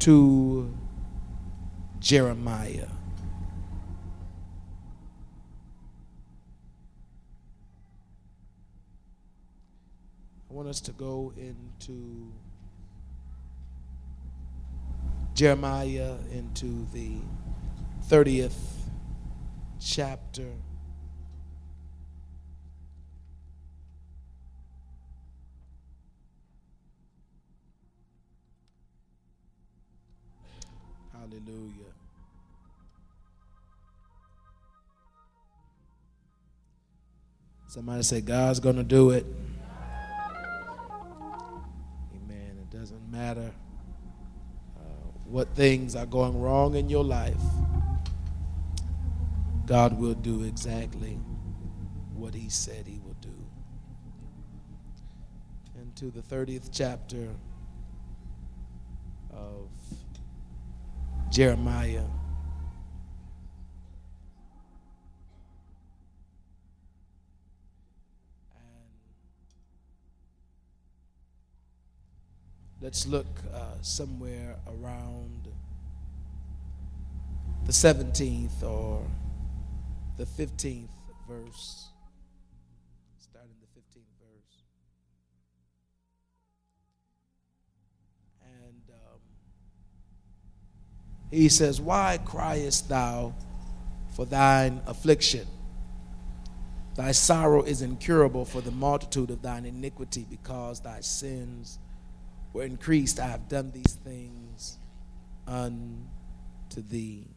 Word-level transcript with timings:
to 0.00 0.74
Jeremiah. 1.98 2.88
I 10.48 10.52
want 10.52 10.68
us 10.68 10.80
to 10.82 10.92
go 10.92 11.32
into 11.36 12.32
Jeremiah, 15.34 16.16
into 16.32 16.86
the 16.92 17.18
30th 18.08 18.52
chapter. 19.78 20.48
Hallelujah. 31.30 31.92
Somebody 37.68 38.02
say, 38.02 38.20
God's 38.20 38.58
going 38.58 38.76
to 38.76 38.82
do 38.82 39.10
it. 39.10 39.24
Amen. 42.16 42.58
It 42.60 42.70
doesn't 42.76 43.12
matter 43.12 43.52
uh, 44.76 44.82
what 45.24 45.54
things 45.54 45.94
are 45.94 46.06
going 46.06 46.40
wrong 46.40 46.74
in 46.74 46.88
your 46.88 47.04
life, 47.04 47.40
God 49.66 50.00
will 50.00 50.14
do 50.14 50.42
exactly 50.42 51.16
what 52.12 52.34
He 52.34 52.48
said 52.48 52.88
He 52.88 52.98
will 53.04 53.16
do. 53.20 53.28
And 55.78 55.94
to 55.94 56.10
the 56.10 56.22
30th 56.22 56.70
chapter 56.72 57.28
of 59.32 59.68
Jeremiah. 61.30 62.02
Let's 72.82 73.06
look 73.06 73.26
uh, 73.54 73.74
somewhere 73.82 74.56
around 74.66 75.48
the 77.66 77.72
17th 77.72 78.62
or 78.64 79.06
the 80.16 80.24
15th 80.24 80.88
verse. 81.28 81.89
He 91.30 91.48
says, 91.48 91.80
Why 91.80 92.18
criest 92.24 92.88
thou 92.88 93.34
for 94.14 94.24
thine 94.24 94.82
affliction? 94.86 95.46
Thy 96.96 97.12
sorrow 97.12 97.62
is 97.62 97.82
incurable 97.82 98.44
for 98.44 98.60
the 98.60 98.72
multitude 98.72 99.30
of 99.30 99.42
thine 99.42 99.64
iniquity, 99.64 100.26
because 100.28 100.80
thy 100.80 101.00
sins 101.00 101.78
were 102.52 102.64
increased. 102.64 103.20
I 103.20 103.28
have 103.28 103.48
done 103.48 103.70
these 103.70 103.94
things 104.04 104.78
unto 105.46 106.82
thee. 106.88 107.28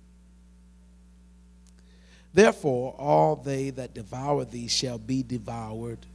Therefore, 2.33 2.95
all 2.97 3.35
they 3.35 3.69
that 3.69 3.93
devour 3.93 4.43
thee 4.43 4.67
shall 4.67 4.97
be 4.97 5.21
devoured, 5.21 6.07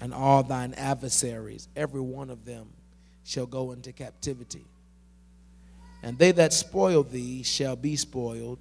and 0.00 0.14
all 0.14 0.42
thine 0.42 0.72
adversaries, 0.74 1.68
every 1.76 2.00
one 2.00 2.30
of 2.30 2.46
them, 2.46 2.68
shall 3.24 3.46
go 3.46 3.72
into 3.72 3.92
captivity. 3.92 4.64
And 6.02 6.18
they 6.18 6.32
that 6.32 6.52
spoil 6.52 7.02
thee 7.02 7.42
shall 7.42 7.76
be 7.76 7.96
spoiled, 7.96 8.58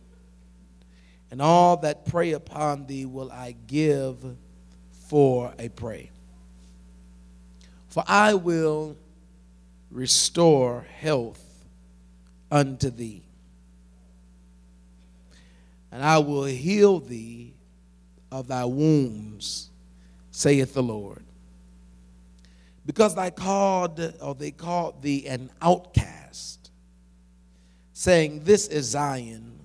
and 1.29 1.41
all 1.41 1.77
that 1.77 2.05
prey 2.05 2.31
upon 2.31 2.87
thee 2.87 3.05
will 3.05 3.31
I 3.31 3.55
give 3.67 4.17
for 5.07 5.53
a 5.59 5.69
prey. 5.69 6.09
For 7.89 8.03
I 8.07 8.33
will 8.33 8.95
restore 9.91 10.85
health 10.99 11.43
unto 12.51 12.89
thee. 12.89 13.23
And 15.91 16.03
I 16.03 16.17
will 16.19 16.43
heal 16.43 16.99
thee 16.99 17.53
of 18.31 18.47
thy 18.47 18.65
wounds, 18.65 19.69
saith 20.31 20.73
the 20.73 20.83
Lord. 20.83 21.23
Because 22.85 23.15
thy 23.15 23.29
called, 23.29 23.99
or 24.21 24.35
they 24.35 24.51
called 24.51 25.01
thee 25.01 25.27
an 25.27 25.49
outcast, 25.61 26.26
saying, 27.97 28.43
This 28.43 28.67
is 28.67 28.85
Zion, 28.85 29.59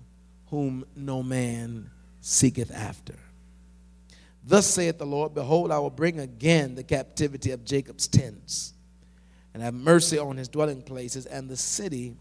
whom 0.46 0.86
no 0.96 1.22
man 1.22 1.90
seeketh 2.22 2.72
after. 2.72 3.14
Thus 4.42 4.66
saith 4.66 4.96
the 4.96 5.04
Lord, 5.04 5.34
Behold, 5.34 5.70
I 5.70 5.78
will 5.78 5.90
bring 5.90 6.18
again 6.18 6.74
the 6.74 6.82
captivity 6.82 7.50
of 7.50 7.62
Jacob's 7.66 8.08
tents 8.08 8.72
and 9.52 9.62
have 9.62 9.74
mercy 9.74 10.18
on 10.18 10.38
his 10.38 10.48
dwelling 10.48 10.80
places, 10.80 11.26
and 11.26 11.46
the 11.46 11.58
city 11.58 12.16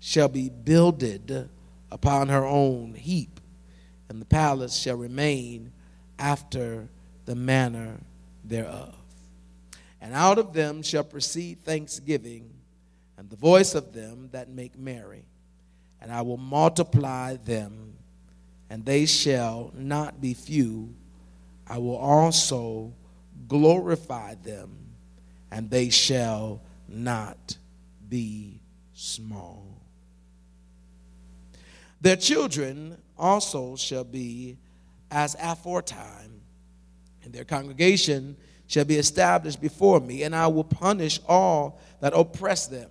shall 0.00 0.28
be 0.28 0.48
builded 0.48 1.50
upon 1.92 2.30
her 2.30 2.46
own 2.46 2.94
heap, 2.94 3.38
and 4.08 4.22
the 4.22 4.26
palace 4.26 4.74
shall 4.74 4.96
remain 4.96 5.70
after 6.18 6.88
the 7.26 7.34
manner 7.34 8.00
thereof. 8.42 8.94
And 10.00 10.14
out 10.14 10.38
of 10.38 10.54
them 10.54 10.82
shall 10.82 11.04
proceed 11.04 11.62
thanksgiving, 11.62 12.55
and 13.16 13.30
the 13.30 13.36
voice 13.36 13.74
of 13.74 13.92
them 13.92 14.28
that 14.32 14.48
make 14.48 14.78
merry. 14.78 15.24
And 16.00 16.12
I 16.12 16.22
will 16.22 16.36
multiply 16.36 17.36
them, 17.36 17.94
and 18.70 18.84
they 18.84 19.06
shall 19.06 19.72
not 19.74 20.20
be 20.20 20.34
few. 20.34 20.94
I 21.66 21.78
will 21.78 21.96
also 21.96 22.92
glorify 23.48 24.34
them 24.34 24.86
and 25.50 25.70
they 25.70 25.88
shall 25.88 26.60
not 26.88 27.56
be 28.08 28.60
small. 28.94 29.66
Their 32.00 32.16
children 32.16 32.98
also 33.18 33.76
shall 33.76 34.04
be 34.04 34.58
as 35.10 35.36
aforetime, 35.40 36.40
and 37.24 37.32
their 37.32 37.44
congregation 37.44 38.36
shall 38.66 38.84
be 38.84 38.96
established 38.96 39.60
before 39.60 40.00
me, 40.00 40.24
and 40.24 40.34
I 40.34 40.46
will 40.48 40.64
punish 40.64 41.20
all 41.26 41.80
that 42.00 42.12
oppress 42.12 42.66
them. 42.66 42.90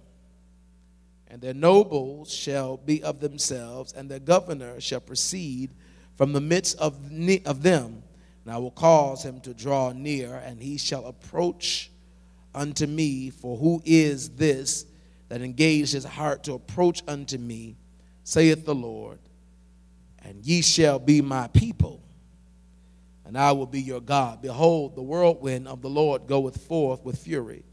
And 1.35 1.41
their 1.41 1.53
nobles 1.53 2.31
shall 2.33 2.77
be 2.77 3.03
of 3.03 3.19
themselves, 3.19 3.91
and 3.91 4.09
their 4.09 4.19
governor 4.19 4.79
shall 4.79 5.01
proceed 5.01 5.69
from 6.15 6.31
the 6.31 6.39
midst 6.39 6.79
of, 6.79 6.97
of 7.45 7.61
them. 7.61 8.03
And 8.45 8.53
I 8.53 8.57
will 8.57 8.71
cause 8.71 9.25
him 9.25 9.41
to 9.41 9.53
draw 9.53 9.91
near, 9.91 10.35
and 10.45 10.61
he 10.61 10.77
shall 10.77 11.05
approach 11.07 11.91
unto 12.53 12.87
me, 12.87 13.31
for 13.31 13.57
who 13.57 13.81
is 13.83 14.29
this 14.29 14.85
that 15.27 15.41
engaged 15.41 15.91
his 15.91 16.05
heart 16.05 16.43
to 16.43 16.53
approach 16.53 17.03
unto 17.05 17.37
me, 17.37 17.75
saith 18.23 18.65
the 18.65 18.73
Lord, 18.73 19.19
and 20.19 20.41
ye 20.45 20.61
shall 20.61 20.99
be 20.99 21.19
my 21.19 21.49
people, 21.49 22.01
and 23.25 23.37
I 23.37 23.51
will 23.51 23.67
be 23.67 23.81
your 23.81 23.99
God. 23.99 24.41
Behold, 24.41 24.95
the 24.95 25.01
whirlwind 25.01 25.67
of 25.67 25.81
the 25.81 25.89
Lord 25.89 26.27
goeth 26.27 26.65
forth 26.65 27.03
with 27.03 27.17
fury, 27.17 27.65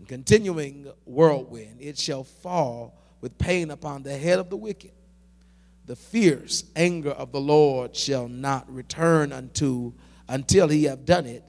and 0.00 0.08
continuing 0.08 0.90
whirlwind, 1.04 1.76
it 1.78 1.98
shall 1.98 2.24
fall 2.24 2.98
with 3.20 3.36
pain 3.36 3.70
upon 3.70 4.02
the 4.02 4.16
head 4.16 4.38
of 4.38 4.48
the 4.48 4.56
wicked. 4.56 4.92
The 5.84 5.94
fierce 5.94 6.64
anger 6.74 7.10
of 7.10 7.32
the 7.32 7.40
Lord 7.40 7.94
shall 7.94 8.26
not 8.26 8.72
return 8.72 9.30
unto 9.30 9.92
until 10.26 10.68
he 10.68 10.84
have 10.84 11.04
done 11.04 11.26
it, 11.26 11.44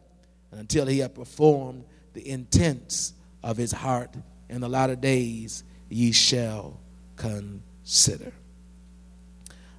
and 0.51 0.59
until 0.59 0.85
he 0.85 0.99
have 0.99 1.15
performed 1.15 1.85
the 2.11 2.27
intents 2.27 3.13
of 3.41 3.55
his 3.55 3.71
heart 3.71 4.13
in 4.49 4.59
the 4.59 4.67
latter 4.67 4.97
days 4.97 5.63
ye 5.87 6.11
shall 6.11 6.77
consider. 7.15 8.33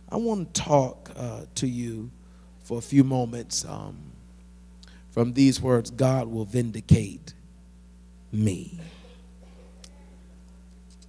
I 0.09 0.17
want 0.17 0.55
to 0.55 0.63
talk 0.63 1.11
uh, 1.15 1.43
to 1.57 1.67
you 1.67 2.11
for 2.65 2.79
a 2.79 2.83
few 2.83 3.05
moments 3.05 3.67
um, 3.67 3.99
from 5.11 5.35
these 5.35 5.61
words 5.61 5.91
God 5.91 6.29
will 6.29 6.47
vindicate 6.47 7.35
me. 8.33 8.81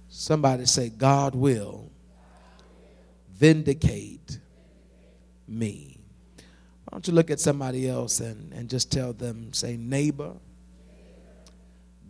Somebody 0.08 0.66
say, 0.66 0.90
God 0.90 1.34
will 1.34 1.90
vindicate 3.32 4.38
me. 5.48 5.98
Why 6.84 6.92
don't 6.92 7.08
you 7.08 7.14
look 7.14 7.30
at 7.30 7.40
somebody 7.40 7.88
else 7.88 8.20
and, 8.20 8.52
and 8.52 8.68
just 8.68 8.92
tell 8.92 9.12
them, 9.12 9.52
say, 9.52 9.76
neighbor, 9.76 10.34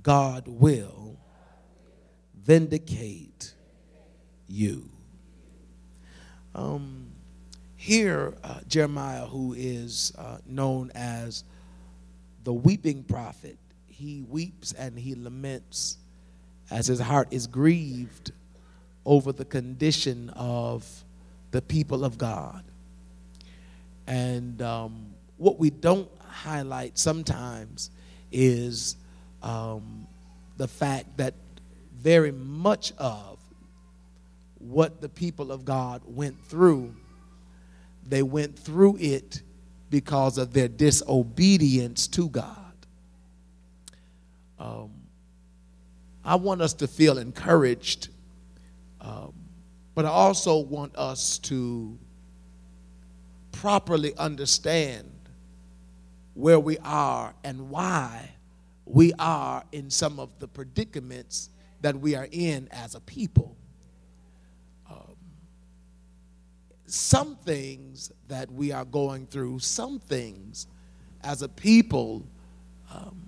God 0.03 0.45
will 0.47 1.17
vindicate 2.45 3.55
you. 4.47 4.91
Um, 6.55 7.07
here, 7.77 8.35
uh, 8.45 8.61
Jeremiah, 8.69 9.27
who 9.27 9.55
is 9.55 10.13
uh, 10.19 10.39
known 10.47 10.93
as 10.95 11.45
the 12.45 12.53
weeping 12.53 13.03
prophet, 13.03 13.59
he 13.97 14.23
weeps 14.29 14.73
and 14.73 14.99
he 14.99 15.15
laments 15.15 15.99
as 16.71 16.87
his 16.87 17.01
heart 17.01 17.29
is 17.31 17.47
grieved 17.47 18.33
over 19.07 19.33
the 19.33 19.45
condition 19.45 20.31
of 20.31 21.05
the 21.53 21.63
people 21.63 22.05
of 22.05 22.19
God. 22.19 22.65
And 24.07 24.61
um, 24.63 25.15
what 25.37 25.59
we 25.59 25.71
don't 25.71 26.11
highlight 26.27 26.99
sometimes 26.99 27.91
is 28.33 28.97
um, 29.43 30.07
the 30.57 30.67
fact 30.67 31.17
that 31.19 31.35
very 31.97 32.33
much 32.33 32.93
of 32.99 33.39
what 34.59 35.01
the 35.01 35.09
people 35.09 35.53
of 35.53 35.65
God 35.65 36.03
went 36.05 36.39
through, 36.47 36.95
they 38.09 38.23
went 38.23 38.59
through 38.59 38.97
it 38.99 39.43
because 39.91 40.39
of 40.39 40.53
their 40.53 40.69
disobedience 40.69 42.09
to 42.09 42.29
God. 42.29 42.64
Um, 44.59 44.91
I 46.25 46.37
want 46.37 46.63
us 46.63 46.73
to 46.75 46.87
feel 46.87 47.19
encouraged, 47.19 48.09
um, 49.01 49.35
but 49.95 50.05
I 50.05 50.09
also 50.09 50.59
want 50.59 50.97
us 50.97 51.39
to 51.41 51.99
properly 53.53 54.15
understand 54.17 55.11
where 56.35 56.59
we 56.59 56.79
are 56.79 57.35
and 57.45 57.71
why 57.71 58.31
we 58.87 59.13
are 59.19 59.63
in 59.73 59.91
some 59.91 60.19
of 60.19 60.31
the 60.39 60.49
predicaments 60.49 61.51
that 61.81 61.99
we 61.99 62.15
are 62.15 62.29
in 62.31 62.69
as 62.71 62.95
a 62.95 63.01
people. 63.01 63.57
Um, 64.91 65.17
some 66.87 67.37
things 67.37 68.13
that 68.29 68.51
we 68.51 68.73
are 68.73 68.85
going 68.85 69.27
through, 69.27 69.61
some 69.61 69.99
things 69.99 70.67
as 71.23 71.43
a 71.43 71.49
people, 71.49 72.27
um, 72.93 73.24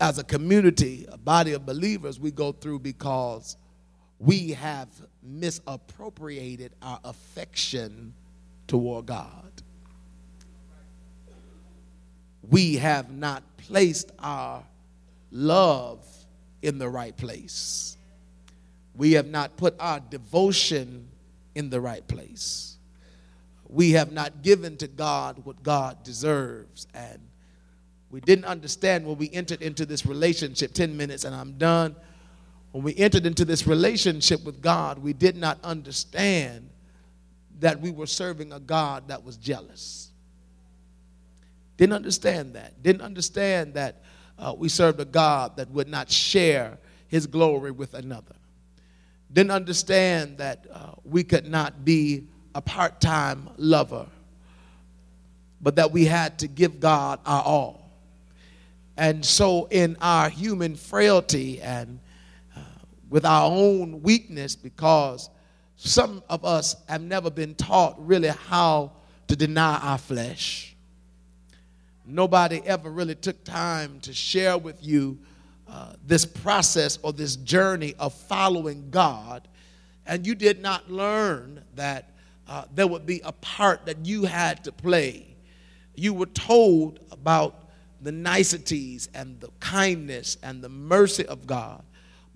as 0.00 0.18
a 0.18 0.24
community, 0.24 1.06
a 1.10 1.18
body 1.18 1.52
of 1.52 1.66
believers, 1.66 2.20
we 2.20 2.30
go 2.30 2.52
through 2.52 2.80
because 2.80 3.56
we 4.18 4.50
have 4.52 4.88
misappropriated 5.22 6.72
our 6.82 7.00
affection 7.04 8.14
toward 8.66 9.06
God. 9.06 9.52
We 12.48 12.76
have 12.76 13.10
not 13.10 13.42
placed 13.58 14.10
our 14.18 14.64
love 15.30 16.04
in 16.62 16.78
the 16.78 16.88
right 16.88 17.16
place. 17.16 17.96
We 18.94 19.12
have 19.12 19.28
not 19.28 19.56
put 19.56 19.74
our 19.78 20.00
devotion 20.00 21.08
in 21.54 21.70
the 21.70 21.80
right 21.80 22.06
place. 22.06 22.76
We 23.68 23.92
have 23.92 24.12
not 24.12 24.42
given 24.42 24.76
to 24.78 24.88
God 24.88 25.44
what 25.44 25.62
God 25.62 26.02
deserves. 26.02 26.86
And 26.94 27.20
we 28.10 28.20
didn't 28.20 28.46
understand 28.46 29.06
when 29.06 29.18
we 29.18 29.30
entered 29.32 29.62
into 29.62 29.84
this 29.84 30.06
relationship. 30.06 30.72
10 30.72 30.96
minutes 30.96 31.24
and 31.24 31.34
I'm 31.34 31.52
done. 31.58 31.94
When 32.72 32.82
we 32.82 32.96
entered 32.96 33.26
into 33.26 33.44
this 33.44 33.66
relationship 33.66 34.44
with 34.44 34.62
God, 34.62 34.98
we 34.98 35.12
did 35.12 35.36
not 35.36 35.58
understand 35.62 36.70
that 37.60 37.80
we 37.80 37.90
were 37.90 38.06
serving 38.06 38.52
a 38.52 38.60
God 38.60 39.08
that 39.08 39.24
was 39.24 39.36
jealous. 39.36 40.10
Didn't 41.76 41.94
understand 41.94 42.54
that. 42.54 42.82
Didn't 42.82 43.02
understand 43.02 43.74
that 43.74 44.02
uh, 44.38 44.54
we 44.56 44.68
served 44.68 45.00
a 45.00 45.04
God 45.04 45.56
that 45.56 45.70
would 45.70 45.88
not 45.88 46.10
share 46.10 46.78
his 47.08 47.26
glory 47.26 47.70
with 47.70 47.94
another. 47.94 48.34
Didn't 49.32 49.50
understand 49.50 50.38
that 50.38 50.66
uh, 50.72 50.92
we 51.04 51.24
could 51.24 51.48
not 51.48 51.84
be 51.84 52.26
a 52.54 52.60
part 52.60 53.00
time 53.00 53.50
lover, 53.56 54.06
but 55.60 55.76
that 55.76 55.92
we 55.92 56.04
had 56.04 56.38
to 56.40 56.48
give 56.48 56.80
God 56.80 57.20
our 57.26 57.42
all. 57.42 57.77
And 58.98 59.24
so, 59.24 59.66
in 59.70 59.96
our 60.02 60.28
human 60.28 60.76
frailty 60.76 61.62
and 61.62 61.98
uh, 62.54 62.60
with 63.08 63.24
our 63.24 63.50
own 63.50 64.02
weakness, 64.02 64.54
because 64.54 65.30
some 65.76 66.22
of 66.28 66.44
us 66.44 66.76
have 66.86 67.00
never 67.00 67.30
been 67.30 67.54
taught 67.54 67.94
really 68.06 68.28
how 68.28 68.92
to 69.28 69.36
deny 69.36 69.78
our 69.78 69.98
flesh 69.98 70.68
nobody 72.08 72.62
ever 72.64 72.90
really 72.90 73.14
took 73.14 73.44
time 73.44 74.00
to 74.00 74.12
share 74.12 74.56
with 74.56 74.84
you 74.84 75.18
uh, 75.68 75.92
this 76.06 76.24
process 76.24 76.98
or 77.02 77.12
this 77.12 77.36
journey 77.36 77.94
of 77.98 78.14
following 78.14 78.88
God, 78.90 79.46
and 80.06 80.26
you 80.26 80.34
did 80.34 80.62
not 80.62 80.90
learn 80.90 81.62
that 81.74 82.10
uh, 82.48 82.64
there 82.74 82.86
would 82.86 83.04
be 83.04 83.20
a 83.24 83.32
part 83.32 83.84
that 83.84 84.06
you 84.06 84.24
had 84.24 84.64
to 84.64 84.72
play. 84.72 85.36
You 85.94 86.14
were 86.14 86.26
told 86.26 87.00
about 87.12 87.67
the 88.00 88.12
niceties 88.12 89.08
and 89.14 89.40
the 89.40 89.48
kindness 89.60 90.36
and 90.42 90.62
the 90.62 90.68
mercy 90.68 91.26
of 91.26 91.46
God, 91.46 91.82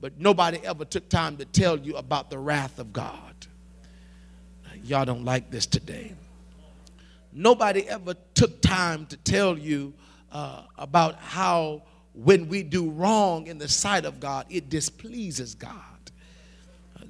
but 0.01 0.19
nobody 0.19 0.59
ever 0.65 0.85
took 0.85 1.09
time 1.09 1.37
to 1.37 1.45
tell 1.45 1.79
you 1.79 1.97
about 1.97 2.31
the 2.31 2.39
wrath 2.39 2.79
of 2.79 2.93
God. 2.93 3.35
Y'all 4.85 5.05
don't 5.05 5.25
like 5.25 5.51
this 5.51 5.67
today. 5.67 6.13
Nobody 7.33 7.89
ever 7.89 8.15
took 8.35 8.61
time 8.61 9.07
to 9.07 9.17
tell 9.17 9.57
you 9.57 9.95
uh, 10.33 10.65
about 10.77 11.17
how 11.17 11.83
when 12.15 12.49
we 12.49 12.63
do 12.63 12.91
wrong 12.91 13.47
in 13.47 13.59
the 13.59 13.69
sight 13.69 14.05
of 14.05 14.21
God, 14.21 14.47
it 14.51 14.69
displeases 14.69 15.55
God. 15.55 15.79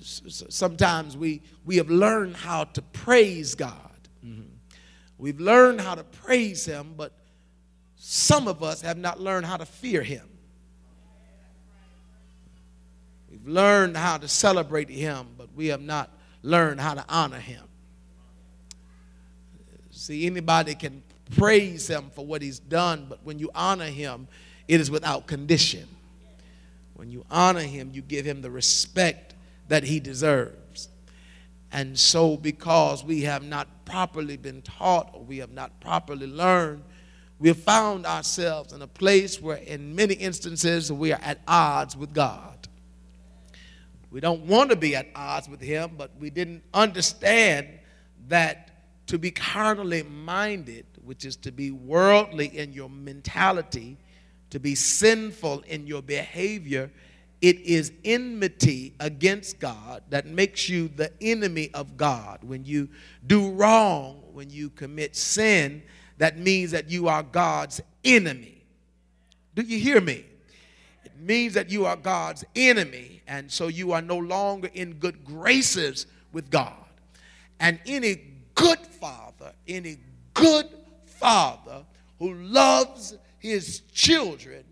Sometimes 0.01 1.17
we, 1.17 1.43
we 1.65 1.77
have 1.77 1.91
learned 1.91 2.37
how 2.37 2.65
to 2.65 2.83
praise 2.83 3.55
God. 3.55 3.75
Mm-hmm. 4.25 4.43
We've 5.19 5.41
learned 5.41 5.81
how 5.81 5.95
to 5.95 6.05
praise 6.05 6.65
Him, 6.65 6.95
but 6.97 7.13
some 8.05 8.49
of 8.49 8.65
us 8.65 8.81
have 8.81 8.99
not 8.99 9.21
learned 9.21 9.47
how 9.47 9.57
to 9.57 9.65
fear 9.65 10.03
Him. 10.03 10.29
We've 13.31 13.47
learned 13.47 13.97
how 13.97 14.19
to 14.19 14.27
celebrate 14.27 14.91
Him, 14.91 15.29
but 15.39 15.55
we 15.55 15.69
have 15.69 15.81
not 15.81 16.11
learned 16.43 16.81
how 16.81 16.95
to 16.95 17.05
honor 17.09 17.39
Him. 17.39 17.63
See, 19.93 20.27
anybody 20.27 20.75
can 20.75 21.05
praise 21.37 21.89
him 21.89 22.11
for 22.13 22.27
what 22.27 22.43
he's 22.43 22.59
done, 22.59 23.07
but 23.09 23.21
when 23.23 23.39
you 23.39 23.51
honor 23.55 23.87
him, 23.87 24.27
it 24.67 24.81
is 24.81 24.91
without 24.91 25.29
condition. 25.29 25.87
When 26.95 27.13
you 27.13 27.25
honor 27.31 27.61
him, 27.61 27.91
you 27.93 28.03
give 28.03 28.25
him 28.25 28.43
the 28.43 28.51
respect 28.51 29.35
that 29.69 29.85
he 29.85 30.01
deserves. 30.01 30.89
And 31.71 31.97
so, 31.97 32.37
because 32.37 33.05
we 33.05 33.23
have 33.23 33.45
not 33.45 33.85
properly 33.85 34.37
been 34.37 34.61
taught 34.63 35.11
or 35.13 35.23
we 35.23 35.39
have 35.39 35.53
not 35.53 35.79
properly 35.81 36.27
learned, 36.27 36.83
we 37.43 37.53
found 37.53 38.06
ourselves 38.06 38.73
in 38.73 38.83
a 38.83 38.87
place 38.87 39.43
where, 39.43 39.56
in 39.56 39.97
many 39.97 40.15
instances, 40.15 40.93
we 40.93 41.12
are 41.12 41.19
at 41.21 41.41
odds 41.49 41.97
with 41.97 42.15
God. 42.15 42.69
We 44.12 44.21
don't 44.21 44.43
want 44.43 44.71
to 44.71 44.77
be 44.77 44.94
at 44.94 45.09
odds 45.17 45.49
with 45.49 45.61
Him, 45.61 45.94
but 45.99 46.13
we 46.20 46.31
didn't 46.31 46.63
understand 46.72 47.67
that 48.29 48.70
to 49.08 49.19
be 49.19 49.32
carnally 49.32 50.05
minded, 50.05 50.87
which 51.05 51.25
is 51.25 51.34
to 51.39 51.51
be 51.51 51.72
worldly 51.72 52.46
in 52.56 52.72
your 52.72 52.89
mentality, 52.89 53.96
to 54.51 54.61
be 54.61 54.77
sinful 54.77 55.65
in 55.67 55.89
your 55.89 56.01
behavior, 56.01 56.93
it 57.41 57.58
is 57.63 57.91
enmity 58.05 58.94
against 59.01 59.58
God 59.58 60.05
that 60.11 60.27
makes 60.27 60.69
you 60.69 60.87
the 60.87 61.11
enemy 61.20 61.72
of 61.75 61.96
God. 61.96 62.44
When 62.44 62.65
you 62.65 62.89
do 63.27 63.51
wrong, 63.51 64.22
when 64.32 64.49
you 64.49 64.70
commit 64.70 65.17
sin, 65.17 65.82
that 66.22 66.38
means 66.38 66.70
that 66.70 66.88
you 66.88 67.08
are 67.08 67.24
God's 67.24 67.81
enemy. 68.05 68.62
Do 69.56 69.62
you 69.62 69.81
hear 69.81 70.00
me? 70.00 70.24
It 71.05 71.19
means 71.19 71.55
that 71.55 71.69
you 71.69 71.84
are 71.84 71.96
God's 71.96 72.44
enemy, 72.55 73.22
and 73.26 73.50
so 73.50 73.67
you 73.67 73.91
are 73.91 74.00
no 74.00 74.19
longer 74.19 74.70
in 74.72 74.93
good 75.00 75.24
graces 75.24 76.06
with 76.32 76.48
God. 76.48 76.76
And 77.58 77.81
any 77.86 78.20
good 78.55 78.79
father, 78.79 79.50
any 79.67 79.96
good 80.32 80.69
father 81.06 81.84
who 82.20 82.34
loves 82.34 83.17
his 83.41 83.81
children 83.93 84.62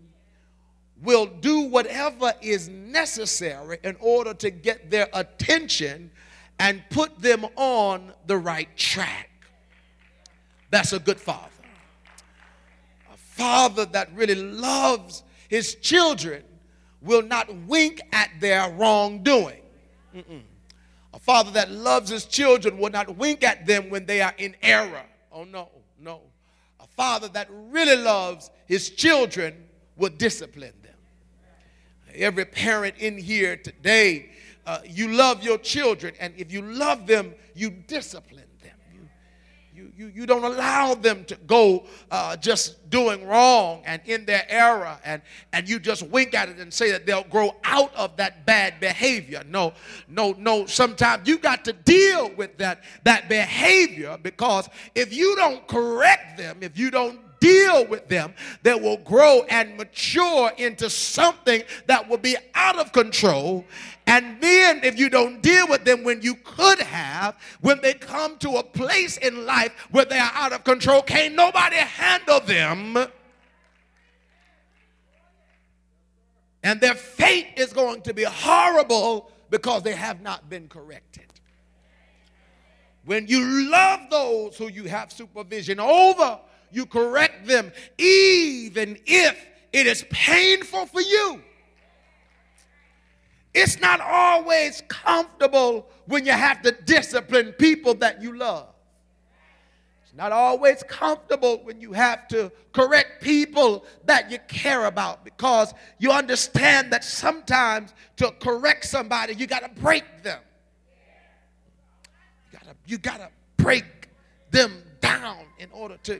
will 1.03 1.25
do 1.25 1.63
whatever 1.63 2.31
is 2.41 2.69
necessary 2.69 3.77
in 3.83 3.97
order 3.99 4.33
to 4.35 4.51
get 4.51 4.89
their 4.89 5.09
attention 5.11 6.11
and 6.59 6.81
put 6.89 7.21
them 7.21 7.45
on 7.57 8.13
the 8.25 8.37
right 8.37 8.73
track. 8.77 9.30
That's 10.71 10.93
a 10.93 10.99
good 10.99 11.19
father. 11.19 11.49
A 13.13 13.17
father 13.17 13.85
that 13.85 14.09
really 14.15 14.35
loves 14.35 15.23
his 15.49 15.75
children 15.75 16.43
will 17.01 17.21
not 17.21 17.53
wink 17.67 18.01
at 18.13 18.29
their 18.39 18.71
wrongdoing. 18.71 19.61
Mm-mm. 20.15 20.41
A 21.13 21.19
father 21.19 21.51
that 21.51 21.69
loves 21.71 22.09
his 22.09 22.25
children 22.25 22.77
will 22.77 22.89
not 22.89 23.17
wink 23.17 23.43
at 23.43 23.67
them 23.67 23.89
when 23.89 24.05
they 24.05 24.21
are 24.21 24.33
in 24.37 24.55
error. 24.61 25.03
Oh, 25.31 25.43
no, 25.43 25.69
no. 25.99 26.21
A 26.79 26.87
father 26.87 27.27
that 27.29 27.49
really 27.51 28.01
loves 28.01 28.49
his 28.65 28.89
children 28.89 29.53
will 29.97 30.09
discipline 30.09 30.73
them. 30.81 30.95
Every 32.15 32.45
parent 32.45 32.95
in 32.97 33.17
here 33.17 33.57
today, 33.57 34.29
uh, 34.65 34.79
you 34.85 35.09
love 35.09 35.43
your 35.43 35.57
children, 35.57 36.13
and 36.19 36.33
if 36.37 36.51
you 36.51 36.61
love 36.61 37.07
them, 37.07 37.33
you 37.55 37.69
discipline 37.69 38.41
them. 38.41 38.50
You, 39.73 39.91
you, 39.97 40.11
you, 40.13 40.25
don't 40.25 40.43
allow 40.43 40.93
them 40.95 41.23
to 41.25 41.35
go 41.47 41.85
uh, 42.09 42.35
just 42.35 42.89
doing 42.89 43.25
wrong 43.25 43.81
and 43.85 44.01
in 44.05 44.25
their 44.25 44.45
error, 44.49 44.99
and, 45.05 45.21
and 45.53 45.67
you 45.67 45.79
just 45.79 46.03
wink 46.03 46.33
at 46.33 46.49
it 46.49 46.57
and 46.57 46.73
say 46.73 46.91
that 46.91 47.05
they'll 47.05 47.23
grow 47.23 47.55
out 47.63 47.95
of 47.95 48.17
that 48.17 48.45
bad 48.45 48.79
behavior. 48.79 49.43
No, 49.47 49.73
no, 50.09 50.33
no. 50.37 50.65
Sometimes 50.65 51.27
you 51.27 51.37
got 51.37 51.63
to 51.65 51.73
deal 51.73 52.31
with 52.35 52.57
that, 52.57 52.83
that 53.05 53.29
behavior 53.29 54.17
because 54.21 54.67
if 54.93 55.13
you 55.13 55.35
don't 55.37 55.65
correct 55.67 56.37
them, 56.37 56.57
if 56.61 56.77
you 56.77 56.91
don't 56.91 57.19
deal 57.41 57.85
with 57.87 58.07
them, 58.07 58.33
that 58.63 58.81
will 58.81 58.97
grow 58.97 59.43
and 59.49 59.75
mature 59.75 60.51
into 60.57 60.89
something 60.89 61.63
that 61.87 62.07
will 62.07 62.17
be 62.17 62.37
out 62.55 62.79
of 62.79 62.93
control. 62.93 63.65
And 64.07 64.39
then, 64.41 64.81
if 64.83 64.97
you 64.97 65.09
don't 65.09 65.41
deal 65.41 65.67
with 65.67 65.83
them 65.83 66.03
when 66.03 66.21
you 66.21 66.35
could 66.35 66.79
have, 66.79 67.35
when 67.59 67.81
they 67.81 67.93
come 67.93 68.37
to 68.37 68.51
a 68.57 68.63
place 68.63 69.17
in 69.17 69.45
life 69.45 69.73
where 69.91 70.05
they 70.05 70.17
are 70.17 70.31
out 70.33 70.53
of 70.53 70.63
control, 70.63 71.01
can't 71.01 71.35
nobody 71.35 71.75
handle 71.75 72.39
them. 72.39 72.97
And 76.63 76.79
their 76.79 76.95
fate 76.95 77.53
is 77.57 77.73
going 77.73 78.01
to 78.03 78.13
be 78.13 78.23
horrible 78.23 79.31
because 79.49 79.83
they 79.83 79.93
have 79.93 80.21
not 80.21 80.49
been 80.49 80.67
corrected. 80.67 81.25
When 83.03 83.27
you 83.27 83.69
love 83.69 84.01
those 84.11 84.57
who 84.57 84.67
you 84.67 84.83
have 84.83 85.11
supervision 85.11 85.79
over, 85.79 86.39
you 86.71 86.85
correct 86.85 87.47
them, 87.47 87.71
even 87.97 88.97
if 89.05 89.47
it 89.73 89.87
is 89.87 90.05
painful 90.09 90.85
for 90.85 91.01
you. 91.01 91.41
It's 93.53 93.79
not 93.79 93.99
always 93.99 94.81
comfortable 94.87 95.87
when 96.05 96.25
you 96.25 96.31
have 96.31 96.61
to 96.61 96.71
discipline 96.71 97.53
people 97.53 97.93
that 97.95 98.21
you 98.21 98.37
love. 98.37 98.67
It's 100.03 100.17
not 100.17 100.31
always 100.31 100.83
comfortable 100.83 101.61
when 101.63 101.79
you 101.79 101.93
have 101.93 102.27
to 102.29 102.51
correct 102.73 103.21
people 103.21 103.85
that 104.05 104.31
you 104.31 104.39
care 104.47 104.85
about 104.85 105.23
because 105.23 105.73
you 105.99 106.11
understand 106.11 106.91
that 106.91 107.03
sometimes 107.03 107.93
to 108.17 108.31
correct 108.41 108.85
somebody, 108.85 109.35
you 109.35 109.47
got 109.47 109.63
to 109.63 109.81
break 109.81 110.03
them. 110.23 110.39
You 112.85 112.97
got 112.97 113.17
to 113.17 113.29
break 113.57 114.09
them 114.49 114.83
down 114.99 115.37
in 115.59 115.69
order 115.71 115.97
to 116.03 116.19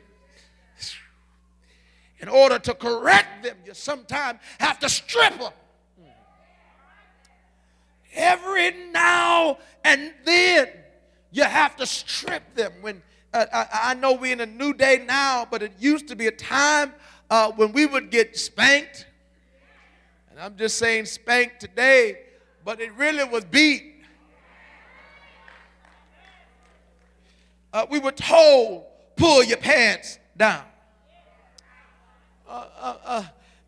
in 2.20 2.30
order 2.30 2.60
to 2.60 2.74
correct 2.74 3.44
them, 3.44 3.58
you 3.66 3.74
sometimes 3.74 4.40
have 4.60 4.80
to 4.80 4.90
strip 4.90 5.38
them. 5.40 5.52
Every 8.14 8.72
now 8.92 9.58
and 9.84 10.14
then, 10.24 10.68
you 11.32 11.44
have 11.44 11.76
to 11.78 11.86
strip 11.86 12.56
them. 12.56 12.74
When 12.82 13.02
uh, 13.34 13.46
I, 13.54 13.68
I, 13.72 13.94
know 13.94 14.14
we're 14.14 14.34
in 14.34 14.42
a 14.42 14.46
new 14.46 14.74
day 14.74 15.04
now, 15.08 15.48
but 15.50 15.64
it 15.64 15.72
used 15.80 16.10
to 16.10 16.16
be 16.16 16.28
a 16.28 16.32
time 16.32 16.94
uh, 17.30 17.52
when 17.54 17.72
we 17.72 17.86
would 17.86 18.12
get 18.12 18.38
spanked. 18.38 19.08
And 20.30 20.40
I'm 20.40 20.58
just 20.58 20.78
saying 20.78 21.06
spanked 21.06 21.62
today, 21.62 22.20
but 22.66 22.82
it 22.82 22.94
really 22.98 23.24
was 23.24 23.46
beat. 23.46 24.04
Uh, 27.74 27.86
we 27.90 28.00
were 28.00 28.12
told, 28.12 28.84
pull 29.16 29.44
your 29.44 29.58
pants 29.58 30.20
down. 30.36 30.66
Uh, 32.52 32.66
uh, 32.82 32.98
uh, 33.06 33.24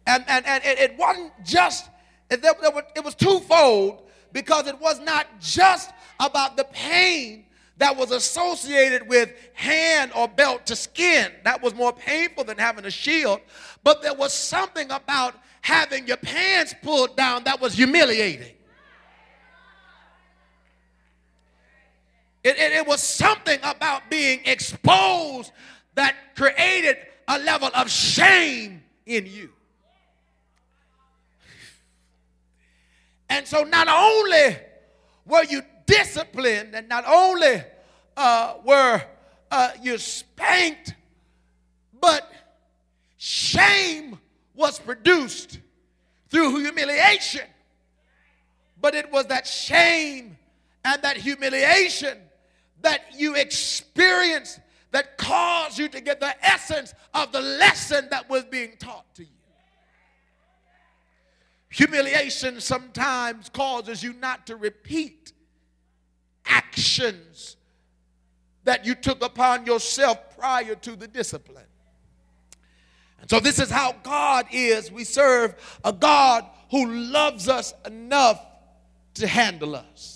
and, 0.07 0.25
and, 0.27 0.45
and 0.45 0.61
it, 0.65 0.97
wasn't 0.97 1.31
just, 1.45 1.89
it, 2.29 2.41
there, 2.41 2.51
there 2.61 2.71
were, 2.71 2.83
it 2.97 3.03
was 3.03 3.15
twofold 3.15 4.01
because 4.33 4.67
it 4.67 4.77
was 4.81 4.99
not 4.99 5.25
just 5.39 5.89
about 6.19 6.57
the 6.57 6.65
pain 6.65 7.45
that 7.77 7.95
was 7.95 8.11
associated 8.11 9.07
with 9.07 9.31
hand 9.53 10.11
or 10.13 10.27
belt 10.27 10.65
to 10.65 10.75
skin. 10.75 11.31
That 11.45 11.63
was 11.63 11.73
more 11.73 11.93
painful 11.93 12.43
than 12.43 12.57
having 12.57 12.83
a 12.83 12.91
shield. 12.91 13.39
But 13.85 14.01
there 14.01 14.13
was 14.13 14.33
something 14.33 14.91
about 14.91 15.35
having 15.61 16.05
your 16.05 16.17
pants 16.17 16.75
pulled 16.83 17.15
down 17.15 17.45
that 17.45 17.61
was 17.61 17.73
humiliating. 17.73 18.53
It, 22.43 22.57
it, 22.57 22.73
it 22.73 22.85
was 22.85 23.01
something 23.01 23.59
about 23.63 24.09
being 24.09 24.41
exposed 24.43 25.53
that 25.95 26.35
created 26.35 26.97
a 27.27 27.39
level 27.39 27.69
of 27.73 27.89
shame 27.89 28.83
in 29.05 29.25
you. 29.25 29.49
And 33.29 33.47
so 33.47 33.63
not 33.63 33.87
only 33.87 34.57
were 35.25 35.43
you 35.45 35.61
disciplined 35.85 36.75
and 36.75 36.87
not 36.87 37.03
only 37.07 37.63
uh, 38.15 38.55
were 38.63 39.01
uh, 39.49 39.71
you 39.81 39.97
spanked, 39.97 40.95
but 41.99 42.31
shame 43.17 44.19
was 44.53 44.79
produced 44.79 45.59
through 46.29 46.59
humiliation. 46.59 47.47
But 48.79 48.95
it 48.95 49.11
was 49.11 49.27
that 49.27 49.47
shame 49.47 50.37
and 50.83 51.01
that 51.01 51.17
humiliation 51.17 52.17
that 52.81 53.01
you 53.17 53.35
experienced 53.35 54.59
that 54.93 55.17
caused 55.17 55.77
you 55.79 55.89
to 55.89 55.99
get 55.99 56.19
the 56.19 56.33
essence 56.45 56.93
of 57.13 57.31
the 57.31 57.41
lesson 57.41 58.07
that 58.11 58.29
was 58.29 58.45
being 58.45 58.77
taught 58.77 59.13
to 59.15 59.23
you. 59.23 59.29
Humiliation 61.69 62.61
sometimes 62.61 63.49
causes 63.49 64.03
you 64.03 64.13
not 64.13 64.45
to 64.47 64.55
repeat 64.55 65.33
actions 66.45 67.57
that 68.65 68.85
you 68.85 68.93
took 68.93 69.23
upon 69.23 69.65
yourself 69.65 70.37
prior 70.37 70.75
to 70.75 70.95
the 70.95 71.07
discipline. 71.07 71.65
And 73.19 73.29
so, 73.29 73.39
this 73.39 73.57
is 73.57 73.71
how 73.71 73.93
God 74.03 74.45
is. 74.51 74.91
We 74.91 75.05
serve 75.05 75.55
a 75.83 75.91
God 75.91 76.45
who 76.69 76.85
loves 76.91 77.49
us 77.49 77.73
enough 77.85 78.45
to 79.15 79.25
handle 79.25 79.75
us. 79.75 80.12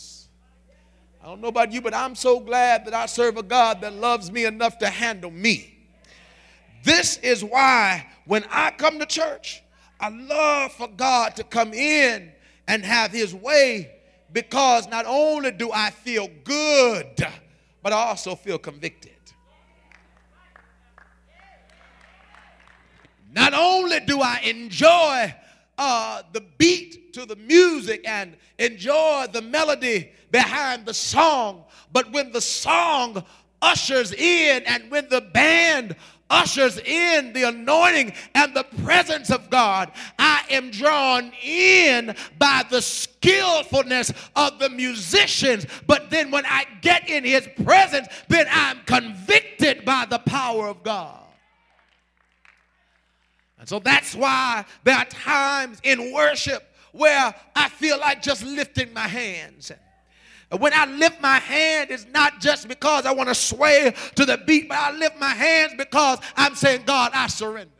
I 1.27 1.31
don't 1.31 1.41
know 1.41 1.49
about 1.49 1.73
you, 1.73 1.81
but 1.81 1.93
I'm 1.93 2.15
so 2.15 2.39
glad 2.39 2.85
that 2.85 2.93
I 2.93 3.05
serve 3.05 3.35
a 3.35 3.43
God 3.43 3.81
that 3.81 3.91
loves 3.91 4.31
me 4.31 4.45
enough 4.45 4.77
to 4.77 4.87
handle 4.87 5.29
me. 5.29 5.77
This 6.85 7.17
is 7.17 7.43
why 7.43 8.07
when 8.23 8.45
I 8.49 8.71
come 8.71 8.97
to 8.99 9.05
church, 9.05 9.61
I 9.99 10.07
love 10.07 10.71
for 10.71 10.87
God 10.87 11.35
to 11.35 11.43
come 11.43 11.73
in 11.73 12.31
and 12.69 12.81
have 12.85 13.11
his 13.11 13.35
way 13.35 13.91
because 14.31 14.87
not 14.87 15.03
only 15.05 15.51
do 15.51 15.69
I 15.69 15.89
feel 15.89 16.29
good, 16.45 17.27
but 17.83 17.91
I 17.91 17.97
also 17.97 18.33
feel 18.33 18.57
convicted. 18.57 19.11
Not 23.33 23.53
only 23.53 23.99
do 23.99 24.21
I 24.21 24.39
enjoy 24.45 25.35
uh, 25.77 26.23
the 26.33 26.41
beat 26.57 27.13
to 27.13 27.25
the 27.25 27.35
music 27.35 28.01
and 28.07 28.35
enjoy 28.59 29.25
the 29.31 29.41
melody 29.41 30.11
behind 30.31 30.85
the 30.85 30.93
song. 30.93 31.63
But 31.91 32.11
when 32.11 32.31
the 32.31 32.41
song 32.41 33.23
ushers 33.61 34.13
in 34.13 34.63
and 34.63 34.89
when 34.91 35.09
the 35.09 35.21
band 35.21 35.95
ushers 36.29 36.77
in 36.79 37.33
the 37.33 37.43
anointing 37.43 38.13
and 38.35 38.53
the 38.53 38.65
presence 38.83 39.29
of 39.31 39.49
God, 39.49 39.91
I 40.19 40.43
am 40.49 40.71
drawn 40.71 41.31
in 41.41 42.15
by 42.37 42.63
the 42.69 42.81
skillfulness 42.81 44.11
of 44.35 44.59
the 44.59 44.69
musicians. 44.69 45.65
But 45.85 46.09
then 46.09 46.31
when 46.31 46.45
I 46.45 46.65
get 46.81 47.09
in 47.09 47.23
his 47.23 47.47
presence, 47.63 48.07
then 48.27 48.47
I'm 48.51 48.79
convicted 48.85 49.85
by 49.85 50.05
the 50.09 50.19
power 50.19 50.67
of 50.67 50.83
God. 50.83 51.26
And 53.59 53.67
so 53.67 53.79
that's 53.79 54.13
why 54.15 54.65
there 54.83 54.95
are 54.95 55.05
times 55.05 55.79
in 55.83 56.13
worship 56.13 56.63
where 56.91 57.33
I 57.55 57.69
feel 57.69 57.99
like 57.99 58.21
just 58.21 58.43
lifting 58.43 58.93
my 58.93 59.07
hands. 59.07 59.71
When 60.57 60.73
I 60.73 60.85
lift 60.85 61.21
my 61.21 61.39
hand, 61.39 61.91
it's 61.91 62.05
not 62.07 62.39
just 62.39 62.67
because 62.67 63.05
I 63.05 63.13
want 63.13 63.29
to 63.29 63.35
sway 63.35 63.93
to 64.15 64.25
the 64.25 64.37
beat, 64.37 64.69
but 64.69 64.77
I 64.77 64.91
lift 64.91 65.19
my 65.19 65.29
hands 65.33 65.73
because 65.77 66.19
I'm 66.37 66.55
saying, 66.55 66.83
God, 66.85 67.11
I 67.13 67.27
surrender. 67.27 67.71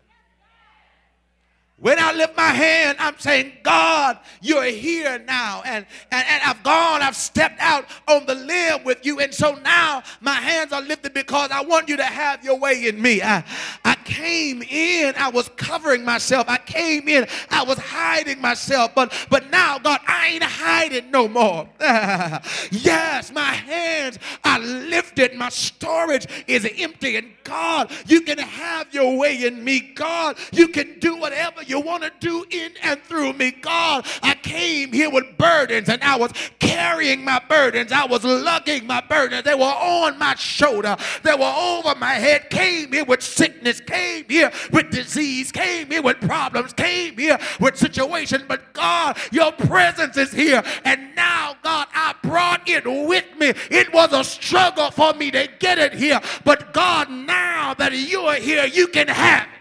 When 1.79 2.00
I 2.00 2.12
lift 2.12 2.36
my 2.36 2.50
hand, 2.50 2.98
I'm 3.00 3.19
saying, 3.19 3.53
God, 3.62 4.17
you're 4.41 4.63
here 4.63 5.19
now. 5.19 5.62
And, 5.63 5.86
and, 6.12 6.25
and 6.27 6.41
I've 6.43 6.63
gone, 6.63 7.03
I've 7.03 7.15
stepped 7.15 7.60
out 7.60 7.86
on 8.07 8.25
the 8.25 8.34
limb 8.34 8.84
with 8.84 9.05
you. 9.05 9.19
And 9.19 9.31
so 9.31 9.53
now 9.63 10.01
my 10.19 10.34
hands 10.34 10.74
are 10.74 10.81
lifted 10.81 11.13
because 11.13 11.51
I 11.51 11.62
want 11.62 11.88
you 11.88 11.96
to 11.98 12.03
have 12.03 12.43
your 12.43 12.57
way 12.57 12.88
in 12.88 13.00
me. 13.00 13.22
I, 13.22 13.43
I 13.86 13.93
came 14.05 14.63
in, 14.63 15.13
I 15.17 15.29
was 15.29 15.50
covering 15.50 16.03
myself. 16.03 16.50
I 16.50 16.57
came 16.57 17.07
in, 17.07 17.27
I 17.51 17.63
was 17.63 17.77
hiding 17.77 18.41
myself. 18.41 18.96
But 18.96 19.13
but 19.29 19.51
now, 19.51 19.77
God, 19.77 20.00
I 20.07 20.29
ain't 20.29 20.43
hiding 20.43 21.12
no 21.12 21.27
more. 21.27 21.69
yes, 21.79 23.31
my 23.31 23.53
hands 23.53 24.17
are 24.43 24.60
lifted. 24.60 25.36
My 25.36 25.50
storage 25.50 26.25
is 26.48 26.67
empty. 26.79 27.17
And 27.17 27.31
God, 27.43 27.91
you 28.07 28.22
can 28.22 28.39
have 28.39 28.91
your 28.93 29.17
way 29.17 29.46
in 29.46 29.63
me. 29.63 29.79
God, 29.79 30.38
you 30.51 30.69
can 30.69 30.98
do 31.00 31.17
whatever 31.17 31.63
you 31.67 31.79
want 31.79 32.03
to 32.03 32.12
do 32.19 32.45
in 32.50 32.71
and 32.83 33.01
through 33.03 33.33
me. 33.33 33.51
God, 33.51 34.05
I 34.24 34.36
came 34.36 34.91
here 34.91 35.09
with 35.09 35.38
burdens 35.38 35.89
and 35.89 36.01
I 36.03 36.15
was 36.15 36.31
carrying 36.59 37.24
my 37.24 37.41
burdens. 37.47 37.91
I 37.91 38.05
was 38.05 38.24
lugging 38.24 38.86
my 38.86 39.01
burdens. 39.01 39.43
They 39.43 39.55
were 39.55 39.63
on 39.63 40.17
my 40.17 40.36
shoulder. 40.36 40.95
They 41.24 41.33
were 41.33 41.53
over 41.57 41.95
my 41.95 42.13
head. 42.13 42.50
Came 42.50 42.91
here 42.91 43.05
with 43.05 43.21
sickness. 43.21 43.79
Came 43.79 44.25
here 44.27 44.51
with 44.71 44.89
disease. 44.89 45.51
Came 45.51 45.89
here 45.89 46.01
with 46.01 46.19
problems. 46.21 46.74
Came 46.74 47.17
here 47.17 47.39
with 47.59 47.77
situations. 47.77 48.43
But 48.47 48.74
God, 48.74 49.17
your 49.31 49.51
presence 49.51 50.17
is 50.17 50.31
here. 50.31 50.63
And 50.86 51.15
now, 51.15 51.55
God, 51.63 51.88
I 51.93 52.15
brought 52.21 52.67
it 52.67 52.86
with 52.86 53.25
me. 53.38 53.53
It 53.71 53.93
was 53.93 54.13
a 54.13 54.24
struggle 54.24 54.91
for 54.91 55.13
me 55.13 55.31
to 55.31 55.47
get 55.59 55.77
it 55.77 55.93
here. 55.93 56.19
But 56.43 56.74
God, 56.74 57.09
now 57.09 57.74
that 57.75 57.93
you 57.93 58.21
are 58.21 58.36
here, 58.36 58.65
you 58.65 58.88
can 58.88 59.07
have 59.07 59.43
it. 59.43 59.57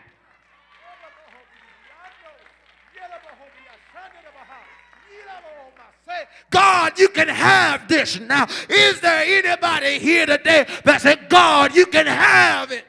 God, 6.51 6.99
you 6.99 7.09
can 7.09 7.29
have 7.29 7.89
this 7.89 8.21
now. 8.21 8.47
Is 8.69 9.01
there 9.01 9.25
anybody 9.27 9.99
here 9.99 10.27
today 10.27 10.67
that 10.85 11.01
said, 11.01 11.29
God, 11.29 11.75
you 11.75 11.87
can 11.87 12.07
have 12.07 12.73
it? 12.73 12.85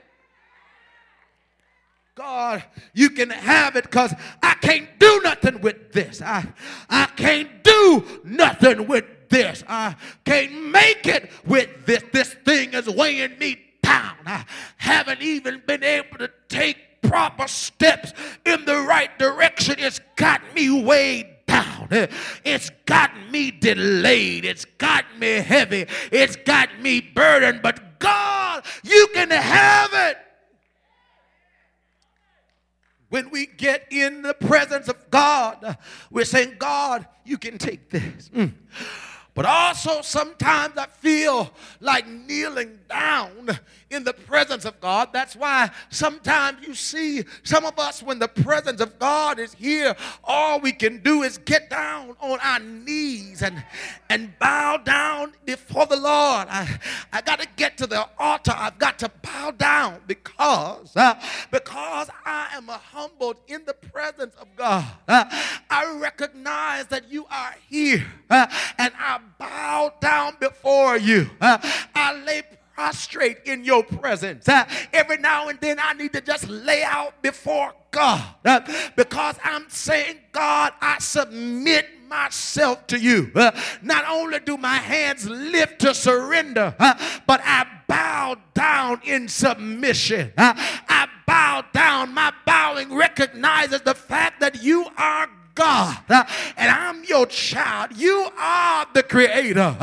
God, 2.15 2.63
you 2.93 3.11
can 3.11 3.29
have 3.29 3.75
it 3.75 3.83
because 3.83 4.13
I 4.41 4.55
can't 4.55 4.87
do 4.99 5.21
nothing 5.23 5.61
with 5.61 5.91
this. 5.91 6.21
I, 6.21 6.47
I 6.89 7.05
can't 7.15 7.63
do 7.63 8.21
nothing 8.23 8.87
with 8.87 9.05
this. 9.29 9.63
I 9.67 9.95
can't 10.25 10.71
make 10.71 11.05
it 11.05 11.31
with 11.45 11.85
this. 11.85 12.03
This 12.11 12.33
thing 12.33 12.73
is 12.73 12.89
weighing 12.89 13.37
me 13.37 13.59
down. 13.83 14.15
I 14.25 14.45
haven't 14.77 15.21
even 15.21 15.61
been 15.67 15.83
able 15.83 16.17
to 16.17 16.31
take 16.49 16.77
proper 17.03 17.47
steps 17.47 18.13
in 18.45 18.65
the 18.65 18.81
right 18.81 19.17
direction. 19.19 19.75
It's 19.77 20.01
got 20.15 20.41
me 20.55 20.83
weighed 20.83 21.36
down. 21.61 22.07
It's 22.43 22.69
got 22.85 23.11
me 23.31 23.51
delayed. 23.51 24.45
It's 24.45 24.65
got 24.65 25.05
me 25.17 25.35
heavy. 25.35 25.85
It's 26.11 26.35
got 26.35 26.79
me 26.81 27.01
burdened. 27.01 27.61
But 27.61 27.99
God, 27.99 28.65
you 28.83 29.07
can 29.13 29.29
have 29.29 29.89
it. 29.93 30.17
When 33.09 33.29
we 33.29 33.45
get 33.45 33.87
in 33.89 34.21
the 34.21 34.33
presence 34.33 34.89
of 34.89 35.09
God, 35.09 35.77
we're 36.11 36.25
saying, 36.25 36.55
God, 36.59 37.07
you 37.25 37.37
can 37.37 37.57
take 37.57 37.89
this. 37.89 38.29
Mm. 38.29 38.53
But 39.33 39.45
also, 39.45 40.01
sometimes 40.01 40.77
I 40.77 40.87
feel 40.87 41.53
like 41.79 42.07
kneeling 42.07 42.79
down 42.89 43.57
in 43.89 44.03
the 44.03 44.13
presence 44.13 44.65
of 44.65 44.79
God. 44.81 45.09
That's 45.13 45.35
why 45.35 45.71
sometimes 45.89 46.65
you 46.65 46.73
see 46.73 47.23
some 47.43 47.65
of 47.65 47.79
us, 47.79 48.03
when 48.03 48.19
the 48.19 48.27
presence 48.27 48.81
of 48.81 48.99
God 48.99 49.39
is 49.39 49.53
here, 49.53 49.95
all 50.23 50.59
we 50.59 50.71
can 50.71 51.01
do 51.01 51.23
is 51.23 51.37
get 51.37 51.69
down 51.69 52.15
on 52.19 52.39
our 52.39 52.59
knees 52.59 53.41
and, 53.41 53.63
and 54.09 54.37
bow 54.39 54.77
down 54.77 55.33
before 55.45 55.85
the 55.85 55.95
Lord. 55.95 56.47
I, 56.49 56.79
I 57.13 57.21
got 57.21 57.39
to 57.39 57.47
get 57.55 57.77
to 57.77 57.87
the 57.87 58.07
altar. 58.17 58.53
I've 58.55 58.77
got 58.77 58.99
to 58.99 59.11
bow 59.21 59.51
down 59.51 60.01
because, 60.05 60.95
uh, 60.95 61.15
because 61.51 62.09
I 62.25 62.49
am 62.53 62.67
humbled 62.67 63.37
in 63.47 63.63
the 63.65 63.73
presence 63.73 64.35
of 64.35 64.47
God. 64.55 64.85
Uh, 65.07 65.25
I 65.69 65.97
recognize 65.99 66.87
that 66.87 67.09
you 67.09 67.25
are 67.29 67.55
here 67.69 68.05
uh, 68.29 68.47
and 68.77 68.93
I 68.97 69.19
bow 69.37 69.93
down 70.01 70.35
before 70.39 70.97
you. 70.97 71.29
Uh, 71.39 71.57
I 71.95 72.13
lay 72.23 72.43
prostrate 72.77 73.39
in 73.45 73.65
your 73.65 73.83
presence. 73.83 74.47
Uh, 74.47 74.63
every 74.93 75.17
now 75.17 75.47
and 75.47 75.59
then 75.59 75.77
I 75.81 75.93
need 75.93 76.13
to 76.13 76.21
just 76.21 76.47
lay 76.47 76.83
out 76.83 77.19
before 77.23 77.73
God 77.89 78.23
uh, 78.45 78.91
because 78.95 79.35
I'm 79.43 79.67
saying, 79.67 80.19
God, 80.31 80.73
I 80.79 80.99
submit 80.99 81.87
myself 82.07 82.85
to 82.87 82.99
you. 82.99 83.31
Uh, 83.33 83.49
not 83.81 84.05
only 84.07 84.39
do 84.41 84.57
my 84.57 84.75
hands 84.75 85.27
lift 85.27 85.79
to 85.79 85.95
surrender, 85.95 86.75
but 86.77 87.41
I 87.43 87.65
bow 87.87 88.35
down 88.53 89.01
in 89.03 89.27
submission. 89.27 90.31
I 90.37 91.07
bow 91.25 91.65
down. 91.73 92.13
My 92.13 92.31
bowing 92.45 92.93
recognizes 92.93 93.81
the 93.81 93.95
fact 93.95 94.39
that 94.41 94.61
you 94.61 94.85
are 94.97 95.27
God 95.57 95.97
and 96.55 96.71
I'm 96.71 97.03
your 97.03 97.25
child. 97.25 97.97
You 97.97 98.29
are 98.37 98.85
the 98.93 99.01
creator. 99.01 99.75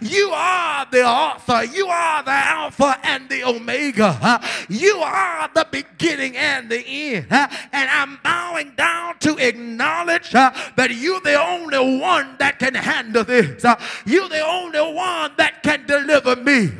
You 0.00 0.30
are 0.30 0.86
the 0.90 1.04
author. 1.06 1.64
You 1.64 1.86
are 1.86 2.22
the 2.24 2.32
Alpha 2.32 2.98
and 3.04 3.28
the 3.28 3.44
Omega. 3.44 4.40
You 4.68 4.96
are 4.96 5.48
the 5.54 5.68
beginning 5.70 6.36
and 6.36 6.68
the 6.68 6.84
end. 6.84 7.26
And 7.30 7.60
I'm 7.72 8.18
bowing 8.24 8.72
down 8.76 9.18
to 9.20 9.36
acknowledge 9.38 10.30
that 10.32 10.88
you're 10.90 11.20
the 11.20 11.40
only 11.40 12.00
one 12.00 12.34
that 12.38 12.58
can 12.58 12.74
handle 12.74 13.22
this. 13.22 13.62
You're 14.04 14.28
the 14.28 14.44
only 14.44 14.80
one 14.80 15.32
that 15.36 15.62
can 15.62 15.86
deliver 15.86 16.34
me. 16.36 16.72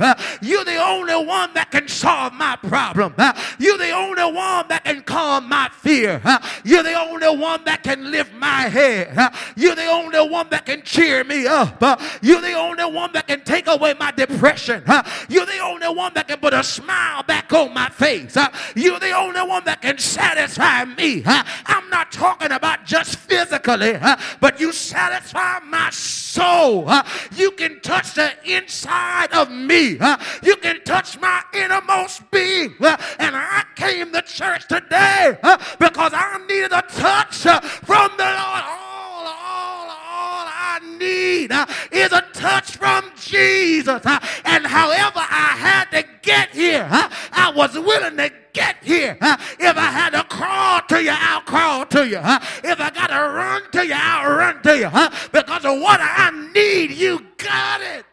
You're 0.42 0.64
the 0.64 0.82
only 0.82 1.24
one 1.24 1.54
that 1.54 1.70
can 1.70 1.86
solve 1.86 2.32
my 2.32 2.56
problem. 2.56 3.14
You're 3.60 3.78
the 3.78 3.92
only 3.92 4.24
one 4.24 4.66
that 4.68 4.82
can 4.84 5.02
calm 5.02 5.48
my 5.48 5.68
fear. 5.72 6.20
You're 6.64 6.82
the 6.82 6.98
only 6.98 7.36
one 7.36 7.64
that 7.64 7.84
can 7.84 8.10
lift 8.10 8.32
my 8.40 8.68
head. 8.68 9.16
You're 9.54 9.74
the 9.74 9.86
only 9.86 10.28
one 10.28 10.48
that 10.50 10.66
can 10.66 10.82
cheer 10.82 11.22
me 11.24 11.46
up. 11.46 11.80
You're 12.22 12.40
the 12.40 12.54
only 12.54 12.84
one 12.84 13.12
that 13.12 13.28
can 13.28 13.42
take 13.44 13.68
away 13.68 13.94
my 13.98 14.10
depression. 14.10 14.82
You're 15.28 15.46
the 15.46 15.58
only 15.58 15.88
one 15.88 16.14
that 16.14 16.26
can 16.26 16.38
put 16.38 16.54
a 16.54 16.64
smile 16.64 17.22
back 17.22 17.52
on 17.52 17.72
my 17.74 17.88
face. 17.90 18.36
You're 18.74 18.98
the 18.98 19.12
only 19.12 19.42
one 19.42 19.64
that 19.64 19.82
can 19.82 19.98
satisfy 19.98 20.84
me. 20.86 21.22
I'm 21.26 21.88
not 21.90 22.10
talking 22.10 22.52
about 22.52 22.84
just 22.84 23.16
physically, 23.16 23.98
but 24.40 24.58
you 24.58 24.72
satisfy 24.72 25.60
my 25.60 25.90
soul. 25.90 26.90
You 27.36 27.50
can 27.52 27.80
touch 27.80 28.14
the 28.14 28.32
inside 28.44 29.32
of 29.32 29.50
me. 29.50 29.98
You 30.42 30.56
can 30.56 30.82
touch 30.84 31.20
my 31.20 31.42
innermost 31.52 32.28
being. 32.30 32.74
And 32.80 33.36
I 33.36 33.64
came 33.76 34.12
to 34.12 34.22
church 34.22 34.66
today 34.68 35.36
because 35.78 36.12
I 36.14 36.38
needed 36.48 36.72
a 36.72 36.82
touch 36.82 37.38
from 37.84 38.10
the 38.16 38.29
Lord. 38.30 38.64
All, 38.64 39.26
all, 39.26 39.88
all 39.90 40.44
I 40.48 40.80
need 40.98 41.52
uh, 41.52 41.66
is 41.90 42.12
a 42.12 42.22
touch 42.32 42.76
from 42.76 43.10
Jesus. 43.16 44.04
Uh, 44.04 44.18
and 44.44 44.66
however 44.66 45.20
I 45.20 45.56
had 45.58 45.84
to 45.90 46.04
get 46.22 46.50
here, 46.50 46.86
uh, 46.90 47.08
I 47.32 47.52
was 47.54 47.74
willing 47.74 48.16
to 48.16 48.30
get 48.52 48.76
here. 48.82 49.16
If 49.20 49.76
I 49.76 49.90
had 49.90 50.10
to 50.10 50.24
crawl 50.24 50.80
to 50.88 51.02
you, 51.02 51.12
I'll 51.12 51.40
crawl 51.42 51.86
to 51.86 52.08
you. 52.08 52.18
If 52.18 52.80
I 52.80 52.90
got 52.90 53.08
to 53.08 53.14
run 53.14 53.62
to 53.72 53.86
you, 53.86 53.94
I'll 53.96 54.36
run 54.36 54.62
to 54.62 54.76
you. 54.76 54.90
Because 55.32 55.64
of 55.64 55.80
what 55.80 56.00
I 56.00 56.30
need, 56.54 56.90
you 56.92 57.26
got 57.36 57.80
it. 57.80 58.04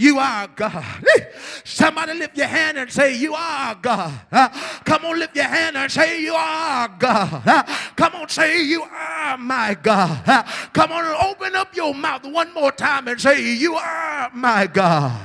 You 0.00 0.18
are 0.18 0.48
God. 0.48 1.04
Somebody 1.62 2.14
lift 2.14 2.34
your 2.34 2.46
hand 2.46 2.78
and 2.78 2.90
say, 2.90 3.14
You 3.18 3.34
are 3.34 3.74
God. 3.74 4.18
Come 4.86 5.04
on, 5.04 5.18
lift 5.18 5.36
your 5.36 5.44
hand 5.44 5.76
and 5.76 5.92
say, 5.92 6.22
You 6.22 6.32
are 6.32 6.88
God. 6.88 7.66
Come 7.96 8.14
on, 8.14 8.28
say, 8.30 8.62
You 8.62 8.82
are 8.82 9.36
my 9.36 9.74
God. 9.74 10.24
Come 10.72 10.92
on, 10.92 11.04
open 11.28 11.54
up 11.54 11.76
your 11.76 11.94
mouth 11.94 12.24
one 12.24 12.54
more 12.54 12.72
time 12.72 13.08
and 13.08 13.20
say, 13.20 13.42
You 13.42 13.74
are 13.74 14.30
my 14.32 14.66
God. 14.66 15.20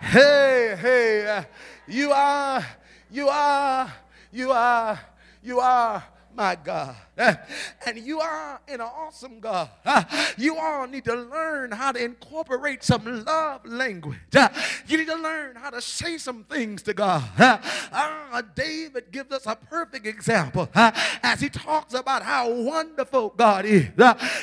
Hey, 0.00 0.74
hey, 0.80 1.26
uh, 1.26 1.44
you 1.86 2.10
are, 2.10 2.66
you 3.10 3.28
are, 3.28 3.92
you 4.32 4.50
are, 4.50 5.00
you 5.42 5.60
are 5.60 6.02
my 6.34 6.54
God. 6.54 6.96
And 7.86 7.98
you 7.98 8.20
are 8.20 8.60
an 8.68 8.80
awesome 8.80 9.40
God. 9.40 9.70
You 10.38 10.58
all 10.58 10.86
need 10.86 11.04
to 11.04 11.14
learn 11.14 11.72
how 11.72 11.92
to 11.92 12.04
incorporate 12.04 12.84
some 12.84 13.24
love 13.24 13.64
language. 13.64 14.18
You 14.86 14.98
need 14.98 15.08
to 15.08 15.16
learn 15.16 15.56
how 15.56 15.70
to 15.70 15.80
say 15.80 16.18
some 16.18 16.44
things 16.44 16.82
to 16.82 16.94
God. 16.94 17.24
Uh, 17.38 18.42
David 18.54 19.10
gives 19.10 19.32
us 19.32 19.46
a 19.46 19.56
perfect 19.56 20.06
example 20.06 20.68
as 20.74 21.40
he 21.40 21.48
talks 21.48 21.94
about 21.94 22.22
how 22.22 22.50
wonderful 22.50 23.30
God 23.30 23.64
is. 23.64 23.86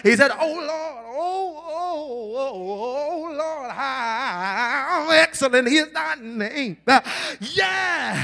He 0.04 0.16
said, 0.16 0.32
Oh 0.40 0.54
Lord, 0.54 1.06
oh, 1.16 1.64
oh, 1.66 2.36
oh, 2.36 3.30
oh 3.30 3.36
Lord, 3.38 3.72
how 3.72 5.10
excellent 5.12 5.68
is 5.68 5.92
thy 5.92 6.16
name. 6.16 6.78
Yeah. 7.40 8.16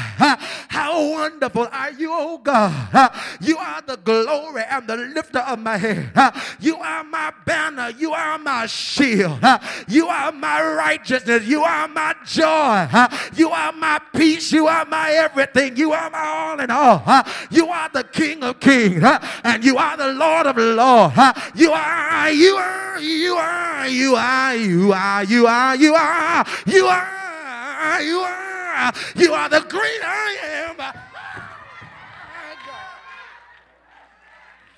How 0.67 1.09
wonderful 1.11 1.67
are 1.71 1.91
you, 1.91 2.09
oh 2.11 2.37
God. 2.37 3.11
You 3.41 3.57
are 3.57 3.81
the 3.81 3.97
glory 3.97 4.38
and 4.47 4.87
the 4.87 4.97
lifter 4.97 5.39
of 5.39 5.59
my 5.59 5.77
head. 5.77 6.11
You 6.59 6.77
are 6.77 7.03
my 7.03 7.33
banner. 7.45 7.89
You 7.89 8.13
are 8.13 8.37
my 8.37 8.65
shield. 8.65 9.39
You 9.87 10.07
are 10.07 10.31
my 10.31 10.61
righteousness. 10.75 11.45
You 11.45 11.63
are 11.63 11.87
my 11.87 12.15
joy. 12.25 12.87
You 13.35 13.49
are 13.49 13.71
my 13.71 13.99
peace. 14.15 14.51
You 14.51 14.67
are 14.67 14.85
my 14.85 15.11
everything. 15.11 15.77
You 15.77 15.91
are 15.93 16.09
my 16.09 16.25
all 16.25 16.59
in 16.59 16.71
all. 16.71 17.03
You 17.49 17.67
are 17.67 17.89
the 17.89 18.03
King 18.03 18.43
of 18.43 18.59
kings 18.59 19.03
and 19.43 19.63
you 19.63 19.77
are 19.77 19.97
the 19.97 20.13
Lord 20.13 20.47
of 20.47 20.57
lords. 20.57 21.15
You 21.55 21.71
are, 21.71 22.31
you 22.31 22.55
are, 22.55 22.99
you 22.99 23.35
are, 23.35 23.87
you 23.87 24.15
are, 24.15 24.55
you 24.55 24.93
are, 24.93 25.23
you 25.23 25.45
are, 25.47 25.75
you 25.75 25.95
are, 25.95 26.45
you 26.65 26.85
are, 26.85 28.01
you 28.01 28.19
are, 28.19 28.93
you 29.15 29.33
are 29.33 29.49
the 29.49 29.61
great 29.61 30.01
I 30.03 30.37
am. 30.43 31.08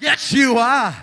Yes, 0.01 0.33
you 0.33 0.57
are. 0.57 0.95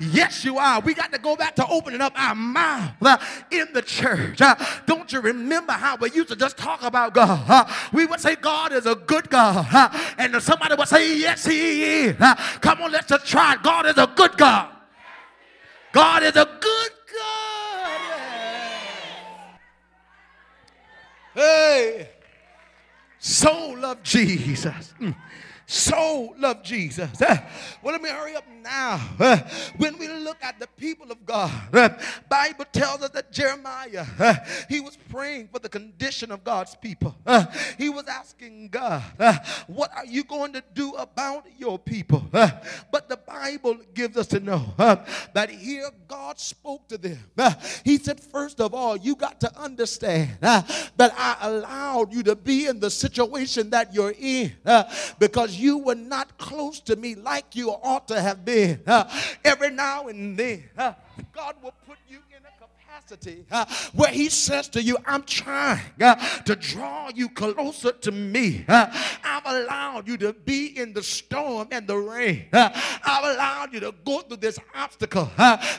Yes, 0.00 0.44
you 0.44 0.58
are. 0.58 0.80
We 0.80 0.94
got 0.94 1.12
to 1.12 1.18
go 1.18 1.36
back 1.36 1.54
to 1.56 1.66
opening 1.68 2.00
up 2.00 2.12
our 2.16 2.34
mouth 2.34 2.90
uh, 3.00 3.16
in 3.52 3.68
the 3.72 3.82
church. 3.82 4.40
Uh, 4.40 4.56
don't 4.84 5.12
you 5.12 5.20
remember 5.20 5.72
how 5.72 5.94
we 5.96 6.10
used 6.10 6.28
to 6.28 6.36
just 6.36 6.56
talk 6.56 6.82
about 6.82 7.14
God? 7.14 7.70
We 7.92 8.04
would 8.04 8.18
say 8.18 8.34
God 8.34 8.72
is 8.72 8.84
a 8.84 8.96
good 8.96 9.30
God. 9.30 9.66
And 10.18 10.42
somebody 10.42 10.74
would 10.74 10.88
say, 10.88 11.16
Yes, 11.16 11.46
He 11.46 11.84
is. 11.84 12.16
Come 12.60 12.82
on, 12.82 12.90
let's 12.90 13.06
just 13.06 13.26
try. 13.26 13.56
God 13.62 13.86
is 13.86 13.96
a 13.96 14.08
good 14.08 14.36
God. 14.36 14.70
God 15.92 16.24
is 16.24 16.34
a 16.34 16.44
good 16.60 16.90
God. 17.14 17.90
Hey, 21.34 22.10
soul 23.20 23.84
of 23.84 24.02
Jesus. 24.02 24.94
Mm 25.72 25.92
soul 25.92 26.34
love 26.38 26.62
Jesus. 26.62 27.10
Well, 27.20 27.92
let 27.92 28.02
me 28.02 28.08
hurry 28.08 28.36
up 28.36 28.44
now. 28.62 28.98
When 29.76 29.98
we 29.98 30.08
look 30.08 30.38
at 30.42 30.58
the 30.60 30.66
people 30.76 31.10
of 31.10 31.24
God, 31.26 31.50
Bible 32.28 32.64
tells 32.72 33.02
us 33.02 33.10
that 33.10 33.32
Jeremiah, 33.32 34.04
he 34.68 34.80
was 34.80 34.96
praying 35.10 35.48
for 35.48 35.58
the 35.58 35.68
condition 35.68 36.30
of 36.30 36.44
God's 36.44 36.74
people. 36.76 37.14
he 37.78 37.88
was 37.88 38.04
asking 38.06 38.68
God, 38.68 39.02
what 39.66 39.90
are 39.96 40.06
you 40.06 40.24
going 40.24 40.52
to 40.52 40.62
do 40.74 40.94
about 40.94 41.46
your 41.58 41.78
people? 41.78 42.24
but 42.30 43.08
the 43.08 43.18
Bible 43.26 43.78
gives 43.94 44.16
us 44.16 44.26
to 44.28 44.40
know 44.40 44.74
that 45.32 45.50
here 45.50 45.90
God 46.08 46.38
spoke 46.38 46.88
to 46.88 46.98
them. 46.98 47.18
he 47.84 47.98
said, 47.98 48.20
first 48.20 48.60
of 48.60 48.74
all, 48.74 48.96
you 48.96 49.16
got 49.16 49.40
to 49.40 49.58
understand 49.58 50.30
that 50.40 51.14
I 51.16 51.36
allowed 51.40 52.12
you 52.12 52.22
to 52.24 52.36
be 52.36 52.66
in 52.66 52.80
the 52.80 52.90
situation 52.90 53.70
that 53.70 53.94
you're 53.94 54.14
in 54.18 54.52
because 55.18 55.58
you 55.62 55.78
were 55.78 55.94
not 55.94 56.36
close 56.38 56.80
to 56.80 56.96
me 56.96 57.14
like 57.14 57.54
you 57.54 57.70
ought 57.70 58.08
to 58.08 58.20
have 58.20 58.44
been. 58.44 58.82
Uh, 58.86 59.08
every 59.44 59.70
now 59.70 60.08
and 60.08 60.36
then, 60.36 60.64
uh, 60.76 60.92
God 61.32 61.54
will 61.62 61.74
put 61.86 61.98
you 62.08 62.18
capacity 63.02 63.44
uh, 63.50 63.64
where 63.94 64.10
He 64.10 64.28
says 64.28 64.68
to 64.70 64.82
you, 64.82 64.96
I'm 65.06 65.22
trying 65.22 65.80
uh, 66.00 66.14
to 66.44 66.56
draw 66.56 67.10
you 67.14 67.28
closer 67.28 67.92
to 67.92 68.12
me. 68.12 68.64
Uh, 68.68 68.86
I've 69.24 69.46
allowed 69.46 70.08
you 70.08 70.16
to 70.18 70.32
be 70.32 70.78
in 70.78 70.92
the 70.92 71.02
storm 71.02 71.68
and 71.70 71.86
the 71.86 71.96
rain. 71.96 72.46
Uh, 72.52 72.70
I've 73.04 73.34
allowed 73.34 73.72
you 73.72 73.80
to 73.80 73.94
go 74.04 74.20
through 74.20 74.38
this 74.38 74.58
obstacle 74.74 75.30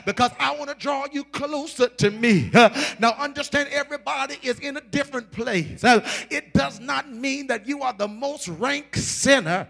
because 0.04 0.30
I 0.38 0.54
want 0.56 0.70
to 0.70 0.76
draw 0.76 1.06
you 1.10 1.24
closer 1.24 1.88
to 1.88 2.10
me. 2.10 2.50
now, 2.52 3.12
understand 3.18 3.68
everybody 3.70 4.36
is 4.42 4.58
in 4.60 4.76
a 4.76 4.80
different 4.80 5.30
place. 5.32 5.82
it 6.30 6.52
does 6.52 6.80
not 6.80 7.10
mean 7.10 7.46
that 7.48 7.66
you 7.66 7.82
are 7.82 7.92
the 7.92 8.08
most 8.08 8.48
ranked 8.48 8.98
sinner, 8.98 9.68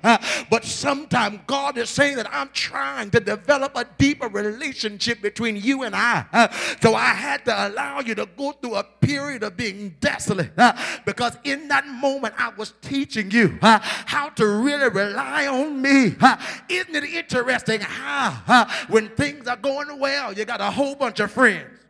but 0.51 0.65
sometimes 0.65 1.41
God 1.47 1.79
is 1.79 1.91
saying 1.91 2.17
that 2.17 2.29
I'm 2.33 2.49
trying 2.51 3.11
to 3.11 3.21
develop 3.21 3.77
a 3.77 3.87
deeper 3.99 4.29
relationship 4.29 5.21
between 5.23 5.57
you 5.57 5.83
and 5.83 5.95
I. 5.95 6.77
so 6.81 6.95
I 6.95 7.15
had 7.15 7.44
to 7.45 7.69
allow 7.69 8.01
you 8.01 8.15
to 8.15 8.27
go 8.37 8.53
through 8.53 8.75
a 8.77 8.85
period 8.85 9.43
of 9.43 9.57
being 9.57 9.95
desolate 10.01 10.53
uh, 10.59 10.73
because 11.05 11.37
in 11.45 11.69
that 11.69 11.87
moment 11.87 12.35
I 12.39 12.51
was 12.51 12.73
teaching 12.81 13.31
you 13.31 13.59
uh, 13.63 13.79
how 13.83 14.31
to 14.31 14.47
really 14.47 14.89
rely 14.89 15.47
on 15.47 15.81
me. 15.81 16.17
Uh, 16.21 16.37
isn't 16.69 16.95
it 16.95 17.05
interesting 17.05 17.81
how 17.81 18.67
when 18.89 19.09
things 19.11 19.47
are 19.47 19.57
going 19.57 19.99
well, 19.99 20.33
you 20.33 20.45
got 20.45 20.61
a 20.61 20.71
whole 20.71 20.95
bunch 20.95 21.21
of 21.21 21.31
friends 21.31 21.84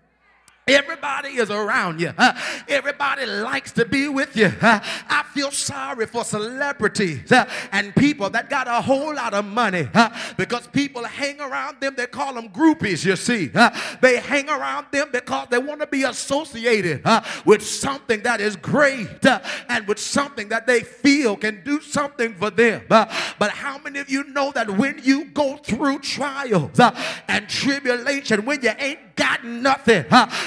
Everybody 0.66 1.37
is 1.37 1.50
around 1.50 2.00
you. 2.00 2.14
Uh, 2.16 2.33
everybody 2.68 3.27
likes 3.27 3.70
to 3.72 3.85
be 3.85 4.09
with 4.09 4.35
you. 4.35 4.50
Uh, 4.62 4.81
I 5.09 5.22
feel 5.35 5.50
sorry 5.50 6.07
for 6.07 6.24
celebrities 6.24 7.31
uh, 7.31 7.46
and 7.70 7.94
people 7.94 8.31
that 8.31 8.48
got 8.48 8.66
a 8.66 8.81
whole 8.81 9.14
lot 9.14 9.35
of 9.35 9.44
money 9.44 9.87
because 10.38 10.66
people 10.68 11.05
hang 11.05 11.38
around 11.38 11.83
them. 11.83 11.94
They 11.96 12.07
call 12.07 12.33
them 12.33 12.48
groupies, 12.48 13.05
you 13.05 13.14
see. 13.16 13.48
they 14.00 14.16
hang 14.16 14.48
around 14.48 14.87
them 14.90 15.11
because 15.12 15.48
they 15.50 15.59
want 15.59 15.83
to 15.83 15.87
be 15.87 16.05
associated 16.05 17.03
with 17.44 17.62
something 17.62 18.22
that 18.22 18.40
is 18.40 18.57
great 18.57 19.09
and 19.68 19.87
with 19.87 19.98
something 19.98 20.48
that 20.48 20.66
they 20.66 20.81
feel 20.81 21.37
can 21.37 21.62
do 21.62 21.81
something 21.83 22.35
for 22.37 22.48
them. 22.48 22.83
but 22.88 23.50
how 23.50 23.77
many 23.79 23.98
of 23.98 24.09
you 24.09 24.24
know 24.24 24.50
that 24.53 24.70
when 24.70 24.98
you 25.03 25.27
go 25.27 25.59
through 25.59 25.98
trials 25.98 26.81
and 27.29 27.48
tribulation, 27.50 28.46
when 28.46 28.62
you 28.62 28.72
ain't 28.79 29.14
got 29.14 29.44
nothing, 29.44 30.05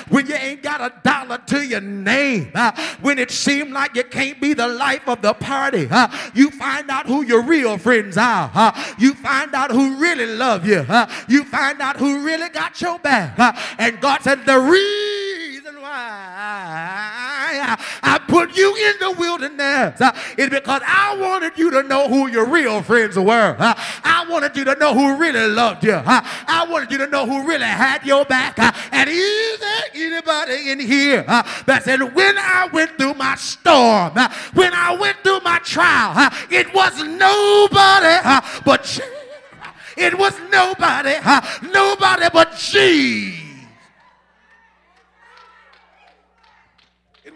when 0.09 0.27
you 0.27 0.35
ain't 0.35 0.63
got 0.63 0.81
a 0.81 0.93
dollar 1.03 1.37
to 1.47 1.65
your 1.65 1.81
name, 1.81 2.51
uh, 2.55 2.71
when 3.01 3.19
it 3.19 3.31
seems 3.31 3.71
like 3.71 3.95
you 3.95 4.03
can't 4.03 4.39
be 4.39 4.53
the 4.53 4.67
life 4.67 5.07
of 5.07 5.21
the 5.21 5.33
party, 5.33 5.87
uh, 5.89 6.07
you 6.33 6.49
find 6.51 6.89
out 6.89 7.05
who 7.05 7.23
your 7.23 7.41
real 7.43 7.77
friends 7.77 8.17
are. 8.17 8.51
Uh, 8.53 8.71
you 8.97 9.13
find 9.13 9.53
out 9.53 9.71
who 9.71 9.97
really 9.97 10.25
love 10.25 10.65
you. 10.65 10.85
Uh, 10.87 11.09
you 11.27 11.43
find 11.43 11.81
out 11.81 11.97
who 11.97 12.23
really 12.23 12.49
got 12.49 12.79
your 12.81 12.99
back. 12.99 13.37
Uh, 13.37 13.53
and 13.77 13.99
God 13.99 14.21
said, 14.21 14.45
The 14.45 14.59
reason 14.59 15.81
why 15.81 16.57
I 18.03 18.16
put 18.37 18.55
you 18.55 18.75
in 18.75 18.93
the 18.99 19.11
wilderness 19.17 19.99
uh, 19.99 20.15
is 20.37 20.49
because 20.49 20.81
I 20.85 21.17
wanted 21.19 21.57
you 21.57 21.71
to 21.71 21.81
know 21.83 22.07
who 22.07 22.27
your 22.27 22.45
real 22.45 22.83
friends 22.83 23.17
were. 23.17 23.55
I 23.59 24.25
wanted 24.29 24.55
you 24.55 24.63
to 24.65 24.75
know 24.75 24.93
who 24.93 25.17
really 25.17 25.47
loved 25.47 25.83
you. 25.83 25.99
I 26.05 26.67
wanted 26.69 26.91
you 26.91 26.99
to 26.99 27.07
know 27.07 27.25
who 27.25 27.47
really 27.47 27.65
had 27.65 28.05
your 28.05 28.25
back. 28.25 28.59
And 28.91 29.09
is 29.09 29.59
there 29.59 29.83
anybody 29.95 30.69
in 30.69 30.79
here 30.79 31.23
that 31.23 31.81
said, 31.83 31.99
when 32.01 32.37
I 32.37 32.69
went 32.71 32.97
through 32.97 33.15
my 33.15 33.35
storm, 33.35 34.13
when 34.53 34.73
I 34.73 34.95
went 34.99 35.17
through 35.23 35.39
my 35.39 35.57
trial, 35.59 36.29
it 36.51 36.71
was 36.73 37.03
nobody 37.03 38.41
but. 38.63 38.99
It 39.99 40.15
was 40.15 40.39
nobody, 40.51 41.15
nobody 41.73 42.25
but 42.31 42.55
Jesus. 42.55 43.46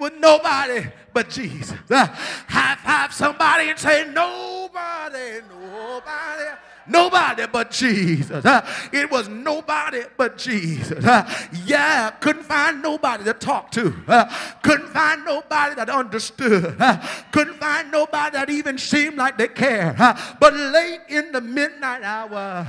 With 0.01 0.13
nobody 0.19 0.87
but 1.13 1.29
Jesus. 1.29 1.77
Uh, 1.89 2.07
high 2.47 2.75
five 2.83 3.13
somebody 3.13 3.69
and 3.69 3.79
say, 3.79 4.11
Nobody, 4.11 5.41
nobody. 5.49 6.57
Nobody 6.87 7.45
but 7.45 7.69
Jesus. 7.69 8.43
Uh, 8.43 8.67
it 8.91 9.09
was 9.11 9.29
nobody 9.29 10.01
but 10.17 10.37
Jesus. 10.37 11.05
Uh, 11.05 11.29
yeah, 11.65 12.09
couldn't 12.09 12.43
find 12.43 12.81
nobody 12.81 13.23
to 13.23 13.33
talk 13.33 13.71
to. 13.71 13.95
Uh, 14.07 14.25
couldn't 14.63 14.89
find 14.89 15.23
nobody 15.23 15.75
that 15.75 15.89
understood. 15.89 16.75
Uh, 16.79 16.97
couldn't 17.31 17.57
find 17.57 17.91
nobody 17.91 18.33
that 18.33 18.49
even 18.49 18.79
seemed 18.79 19.15
like 19.15 19.37
they 19.37 19.47
cared. 19.47 19.95
But 20.39 20.53
late 20.55 21.01
in 21.07 21.31
the 21.31 21.41
midnight 21.41 22.01
hour, 22.01 22.65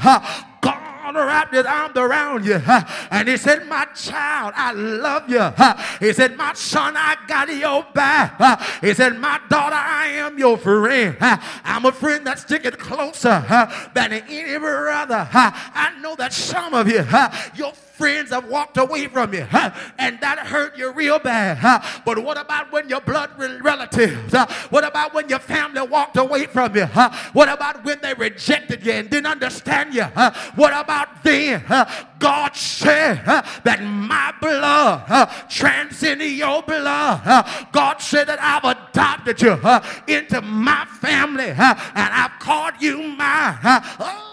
God 0.63 1.17
wrapped 1.17 1.53
his 1.53 1.67
arms 1.67 1.97
around 1.97 2.47
you. 2.47 2.61
And 3.11 3.29
he 3.29 3.37
said, 3.37 3.67
My 3.67 3.85
child, 3.87 4.55
I 4.57 4.73
love 4.73 5.29
you. 5.29 6.07
He 6.07 6.13
said, 6.13 6.37
My 6.37 6.55
son, 6.55 6.95
I 6.97 7.17
got 7.27 7.55
your 7.55 7.85
back. 7.93 8.81
He 8.81 8.95
said, 8.95 9.19
My 9.19 9.41
daughter, 9.51 9.77
I 9.77 10.07
am 10.07 10.39
your 10.39 10.57
friend. 10.57 11.17
I'm 11.21 11.85
a 11.85 11.93
friend 11.93 12.27
that's 12.27 12.43
sticking 12.43 12.73
closer 12.73 13.45
than 13.95 14.13
any 14.13 14.59
brother. 14.59 15.29
I 15.33 15.99
know 16.01 16.15
that 16.17 16.33
some 16.33 16.75
of 16.75 16.89
you, 16.89 17.05
your 17.55 17.73
friends 17.93 18.31
have 18.31 18.49
walked 18.49 18.79
away 18.79 19.07
from 19.07 19.35
you 19.35 19.45
huh? 19.45 19.71
and 19.99 20.19
that 20.21 20.39
hurt 20.39 20.77
you 20.77 20.91
real 20.93 21.19
bad. 21.19 21.59
Huh? 21.59 21.81
But 22.05 22.19
what 22.19 22.39
about 22.39 22.73
when 22.73 22.89
your 22.89 23.01
blood 23.01 23.31
relatives? 23.39 24.33
Huh? 24.33 24.47
What 24.71 24.85
about 24.85 25.15
when 25.15 25.29
your 25.29 25.39
family 25.39 25.83
walked 25.83 26.17
away 26.17 26.47
from 26.47 26.75
you? 26.75 26.87
What 27.33 27.49
about 27.49 27.85
when 27.85 27.99
they 28.01 28.15
rejected 28.15 28.85
you 28.85 28.93
and 28.93 29.11
didn't 29.11 29.27
understand 29.27 29.95
you? 29.95 30.05
What 30.55 30.73
about 30.73 31.23
then? 31.23 31.63
God 32.19 32.57
said 32.57 33.25
that 33.25 33.83
my 33.83 34.33
blood 34.41 35.29
transcended 35.49 36.33
your 36.33 36.63
blood. 36.63 37.47
God 37.73 37.99
said 38.01 38.29
that 38.29 38.41
I've 38.41 38.65
adopted 38.65 39.43
you 39.43 39.59
into 40.15 40.41
my 40.41 40.87
family 41.01 41.51
and 41.51 41.59
I've 41.59 42.39
called 42.39 42.75
you 42.81 43.03
mine. 43.03 43.59
Oh, 43.63 44.32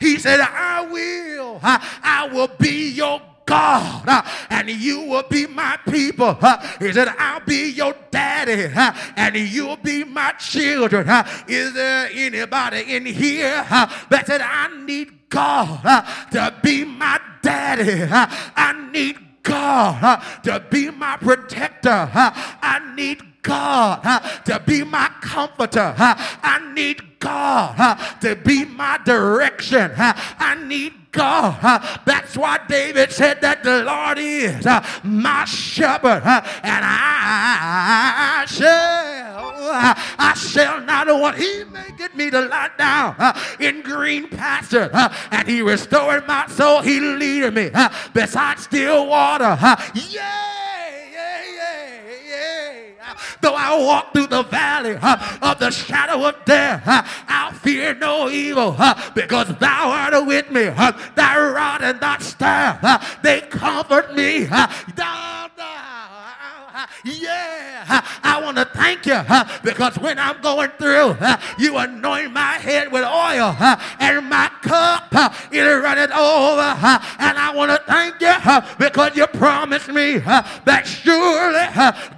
he 0.00 0.18
said, 0.18 0.40
I 0.40 0.86
will. 0.86 1.60
I, 1.62 2.28
will 2.32 2.50
be 2.58 2.90
your 2.90 3.20
God, 3.46 4.24
and 4.50 4.68
you 4.68 5.02
will 5.02 5.22
be 5.22 5.46
my 5.46 5.78
people. 5.88 6.34
He 6.78 6.92
said, 6.92 7.08
I'll 7.18 7.40
be 7.40 7.70
your 7.70 7.94
daddy, 8.10 8.70
and 9.16 9.36
you'll 9.36 9.76
be 9.76 10.04
my 10.04 10.32
children. 10.32 11.08
Is 11.48 11.72
there 11.72 12.10
anybody 12.12 12.94
in 12.94 13.06
here 13.06 13.64
that 14.10 14.24
said, 14.26 14.42
I 14.42 14.68
need 14.84 15.30
God 15.30 16.04
to 16.32 16.54
be 16.62 16.84
my 16.84 17.18
daddy? 17.42 18.02
I 18.10 18.90
need 18.92 19.16
God 19.42 20.22
to 20.42 20.62
be 20.70 20.90
my 20.90 21.16
protector. 21.16 22.10
I 22.12 22.92
need 22.94 23.22
God 23.48 24.02
to 24.44 24.62
be 24.66 24.84
my 24.84 25.10
comforter. 25.20 25.94
I 25.96 26.70
need 26.74 27.18
God 27.18 27.98
to 28.20 28.36
be 28.36 28.64
my 28.64 28.98
direction. 29.04 29.90
I 29.96 30.56
need 30.64 30.92
God. 31.10 31.82
That's 32.04 32.36
why 32.36 32.60
David 32.68 33.10
said 33.10 33.40
that 33.40 33.64
the 33.64 33.82
Lord 33.82 34.18
is 34.18 34.64
my 35.02 35.44
shepherd, 35.46 36.22
and 36.24 36.84
I 36.84 38.44
shall, 38.46 38.68
I 40.18 40.34
shall 40.36 40.80
not 40.82 41.06
want. 41.08 41.38
He 41.38 41.64
maketh 41.64 42.14
me 42.14 42.30
to 42.30 42.42
lie 42.42 42.70
down 42.76 43.16
in 43.58 43.80
green 43.82 44.28
pastures, 44.28 44.90
and 45.30 45.48
He 45.48 45.62
restored 45.62 46.26
my 46.26 46.46
soul. 46.48 46.82
He 46.82 47.00
leadeth 47.00 47.54
me 47.54 47.70
beside 48.12 48.58
still 48.58 49.06
water. 49.06 49.58
Yeah. 49.94 50.77
Though 53.40 53.54
I 53.54 53.78
walk 53.78 54.12
through 54.12 54.26
the 54.26 54.42
valley 54.42 54.94
of 54.94 55.58
the 55.58 55.70
shadow 55.70 56.26
of 56.28 56.44
death, 56.44 56.82
I'll 57.28 57.52
fear 57.52 57.94
no 57.94 58.28
evil 58.28 58.76
because 59.14 59.54
thou 59.58 59.90
art 59.90 60.26
with 60.26 60.50
me. 60.50 60.64
Thy 61.14 61.38
rod 61.38 61.82
and 61.82 62.00
thy 62.00 62.18
staff, 62.18 63.22
they 63.22 63.42
comfort 63.42 64.14
me. 64.14 64.44
Thou, 64.44 65.37
yeah, 67.04 68.04
I 68.22 68.40
want 68.42 68.56
to 68.56 68.64
thank 68.64 69.06
you 69.06 69.20
because 69.62 69.98
when 69.98 70.18
I'm 70.18 70.40
going 70.40 70.70
through, 70.78 71.16
you 71.58 71.76
anoint 71.76 72.32
my 72.32 72.54
head 72.54 72.90
with 72.92 73.04
oil 73.04 73.56
and 74.00 74.28
my 74.28 74.50
cup 74.62 75.08
it 75.52 75.62
runneth 75.62 76.10
over. 76.10 76.76
And 77.18 77.38
I 77.38 77.52
want 77.54 77.70
to 77.70 77.82
thank 77.86 78.20
you 78.20 78.34
because 78.78 79.16
you 79.16 79.26
promised 79.26 79.88
me 79.88 80.18
that 80.18 80.86
surely 80.86 81.66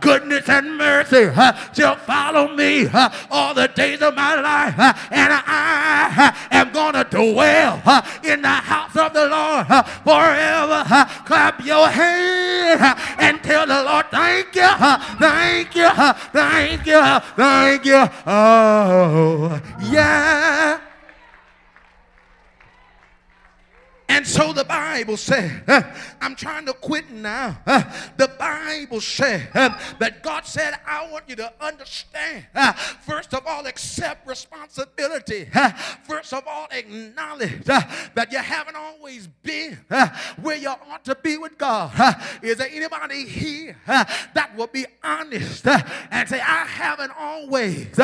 goodness 0.01 0.49
and 0.49 0.77
mercy 0.77 1.31
shall 1.75 1.97
follow 1.97 2.55
me 2.55 2.89
all 3.31 3.55
the 3.55 3.69
days 3.69 4.03
of 4.03 4.15
my 4.15 4.41
life. 4.41 4.79
And 5.11 5.33
I 5.33 6.35
am 6.51 6.73
going 6.73 6.95
to 6.95 7.05
dwell 7.05 7.77
in 8.25 8.43
the 8.43 8.49
house 8.49 8.97
of 8.97 9.13
the 9.13 9.29
Lord 9.29 9.67
forever. 10.05 10.85
Clap 11.27 11.65
your 11.65 11.89
hands 11.89 13.01
and 13.19 13.43
tell 13.43 13.67
the 13.67 13.83
Lord, 13.83 14.07
thank 14.11 14.55
you, 14.55 14.70
thank 15.19 15.75
you, 15.75 15.91
thank 16.33 16.87
you, 16.87 17.21
thank 17.37 17.85
you. 17.85 18.09
Oh, 18.27 19.61
yeah. 19.81 20.90
And 24.11 24.27
so 24.27 24.53
the 24.53 24.65
Bible 24.65 25.17
said, 25.17 25.63
uh, 25.69 25.83
I'm 26.21 26.35
trying 26.35 26.67
to 26.67 26.73
quit 26.73 27.13
now. 27.13 27.57
Uh, 27.65 27.85
the 28.17 28.27
Bible 28.27 29.01
said 29.01 29.49
uh, 29.55 29.79
that 30.01 30.25
God 30.25 30.45
said, 30.45 30.75
I 30.85 31.09
want 31.13 31.29
you 31.29 31.37
to 31.37 31.53
understand. 31.61 32.47
first 33.03 33.33
of 33.33 33.47
all, 33.47 33.67
accept 33.67 34.27
responsibility. 34.27 35.49
first 36.03 36.33
of 36.33 36.43
all, 36.49 36.67
acknowledge 36.73 37.63
that 37.67 38.29
you 38.33 38.39
haven't 38.39 38.75
always 38.75 39.29
been 39.45 39.79
where 40.43 40.57
you 40.57 40.71
ought 40.71 41.05
to 41.05 41.15
be 41.15 41.39
with 41.39 41.57
God. 41.57 41.93
Is 42.43 42.57
there 42.57 42.69
anybody 42.73 43.25
here 43.27 43.77
that 43.87 44.51
will 44.57 44.67
be 44.67 44.87
honest 45.05 45.69
and 45.69 46.29
say, 46.29 46.41
I 46.41 46.65
haven't 46.67 47.13
always 47.17 47.97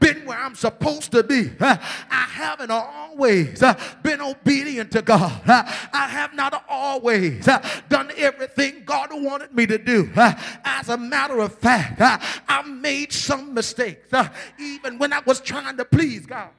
been 0.00 0.24
where 0.24 0.38
I'm 0.38 0.54
supposed 0.54 1.12
to 1.12 1.22
be? 1.22 1.50
I 1.60 2.28
haven't 2.30 2.70
always 2.70 3.62
been 4.02 4.22
obedient 4.22 4.90
to 4.92 5.02
God. 5.02 5.49
Uh, 5.50 5.64
I 5.92 6.06
have 6.06 6.32
not 6.32 6.64
always 6.68 7.48
uh, 7.48 7.58
done 7.88 8.12
everything 8.16 8.84
God 8.84 9.08
wanted 9.12 9.52
me 9.52 9.66
to 9.66 9.78
do. 9.78 10.08
Uh, 10.14 10.32
as 10.64 10.88
a 10.88 10.96
matter 10.96 11.40
of 11.40 11.52
fact, 11.54 12.00
I 12.00 12.62
made 12.62 13.12
some 13.12 13.52
mistakes, 13.52 14.12
even 14.60 14.98
when 14.98 15.12
I 15.12 15.20
was 15.26 15.40
trying 15.40 15.76
to 15.76 15.84
please 15.84 16.24
God. 16.24 16.50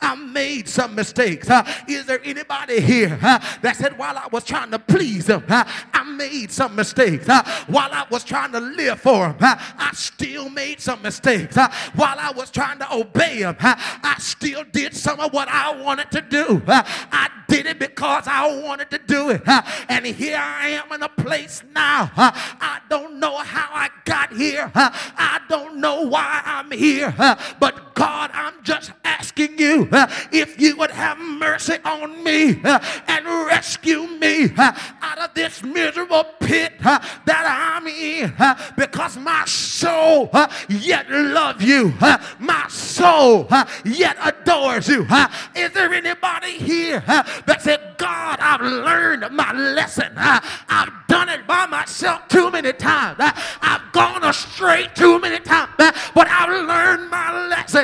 I 0.00 0.14
made 0.14 0.68
some 0.68 0.94
mistakes. 0.94 1.48
Uh, 1.48 1.64
is 1.88 2.06
there 2.06 2.20
anybody 2.24 2.80
here 2.80 3.18
uh, 3.22 3.38
that 3.62 3.76
said 3.76 3.96
while 3.96 4.16
I 4.18 4.28
was 4.32 4.44
trying 4.44 4.70
to 4.72 4.78
please 4.78 5.28
him, 5.28 5.44
uh, 5.48 5.64
I 5.92 6.04
made 6.04 6.50
some 6.50 6.74
mistakes? 6.74 7.26
while 7.26 7.90
I 7.92 8.06
was 8.10 8.24
trying 8.24 8.52
to 8.52 8.60
live 8.60 9.00
for 9.00 9.28
him, 9.28 9.36
I 9.40 9.90
still 9.94 10.48
made 10.50 10.80
some 10.80 11.02
mistakes. 11.02 11.56
while 11.56 12.16
I 12.18 12.32
was 12.34 12.50
trying 12.50 12.78
to 12.78 12.92
obey 12.92 13.38
him, 13.38 13.56
I 13.60 14.16
still 14.18 14.64
did 14.72 14.94
some 14.94 15.20
of 15.20 15.32
what 15.32 15.48
I 15.48 15.74
wanted 15.80 16.10
to 16.12 16.20
do. 16.20 16.62
I 16.66 17.30
did 17.48 17.66
it 17.66 17.78
because 17.78 18.24
I 18.26 18.60
wanted 18.62 18.90
to 18.90 18.98
do 18.98 19.30
it. 19.30 19.42
and 19.88 20.06
here 20.06 20.38
I 20.38 20.68
am 20.68 20.90
in 20.92 21.02
a 21.02 21.08
place 21.08 21.62
now. 21.74 22.10
I 22.16 22.80
don't 22.88 23.20
know 23.20 23.36
how 23.36 23.68
I 23.72 23.90
got 24.04 24.32
here. 24.32 24.70
I 24.74 25.40
don't 25.48 25.76
know 25.76 26.02
why 26.02 26.42
I'm 26.44 26.70
here. 26.70 27.14
but 27.60 27.91
God, 27.94 28.30
I'm 28.32 28.54
just 28.62 28.92
asking 29.04 29.58
you 29.58 29.88
uh, 29.92 30.06
if 30.32 30.60
you 30.60 30.76
would 30.76 30.90
have 30.90 31.18
mercy 31.18 31.76
on 31.84 32.22
me 32.22 32.60
uh, 32.64 32.78
and 33.06 33.24
rescue 33.46 34.06
me 34.06 34.50
uh, 34.56 34.72
out 35.00 35.18
of 35.18 35.34
this 35.34 35.62
miserable 35.62 36.24
pit 36.40 36.72
uh, 36.84 36.98
that 37.24 37.76
I'm 37.76 37.86
in 37.86 38.32
uh, 38.38 38.72
because 38.76 39.16
my 39.16 39.44
soul 39.44 40.28
uh, 40.32 40.48
yet 40.68 41.10
loves 41.10 41.64
you. 41.64 41.92
My 42.38 42.66
soul 42.68 43.48
yet 43.84 44.16
adores 44.22 44.88
you. 44.88 45.06
Is 45.54 45.72
there 45.72 45.92
anybody 45.92 46.52
here 46.52 47.00
that 47.06 47.60
said, 47.60 47.94
God, 47.96 48.38
I've 48.40 48.60
learned 48.60 49.30
my 49.30 49.52
lesson. 49.52 50.12
I've 50.16 50.92
done 51.08 51.28
it 51.28 51.46
by 51.46 51.66
myself 51.66 52.28
too 52.28 52.50
many 52.50 52.72
times. 52.72 53.16
I've 53.20 53.92
gone 53.92 54.24
astray 54.24 54.88
too 54.94 55.18
many 55.20 55.38
times, 55.38 55.72
but 55.76 56.28
I've 56.28 56.66
learned 56.66 57.10
my 57.10 57.48
lesson 57.48 57.81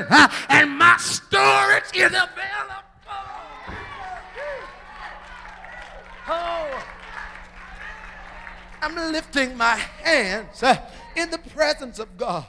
and 0.48 0.70
my 0.78 0.96
storage 0.98 1.94
is 1.94 2.06
available. 2.06 2.28
Oh, 6.30 6.84
I'm 8.82 8.94
lifting 9.12 9.56
my 9.56 9.76
hands 9.76 10.62
in 11.18 11.30
the 11.30 11.38
presence 11.38 11.98
of 11.98 12.16
God. 12.16 12.46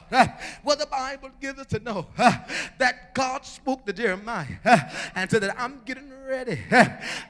Well, 0.64 0.76
the 0.76 0.86
Bible 0.86 1.30
gives 1.40 1.58
us 1.58 1.66
to 1.68 1.80
know 1.80 2.06
that 2.78 3.14
God 3.14 3.44
spoke 3.44 3.84
to 3.86 3.92
Jeremiah 3.92 4.46
and 5.14 5.30
said 5.30 5.42
that 5.42 5.56
I'm 5.58 5.80
getting 5.84 6.10
ready 6.26 6.60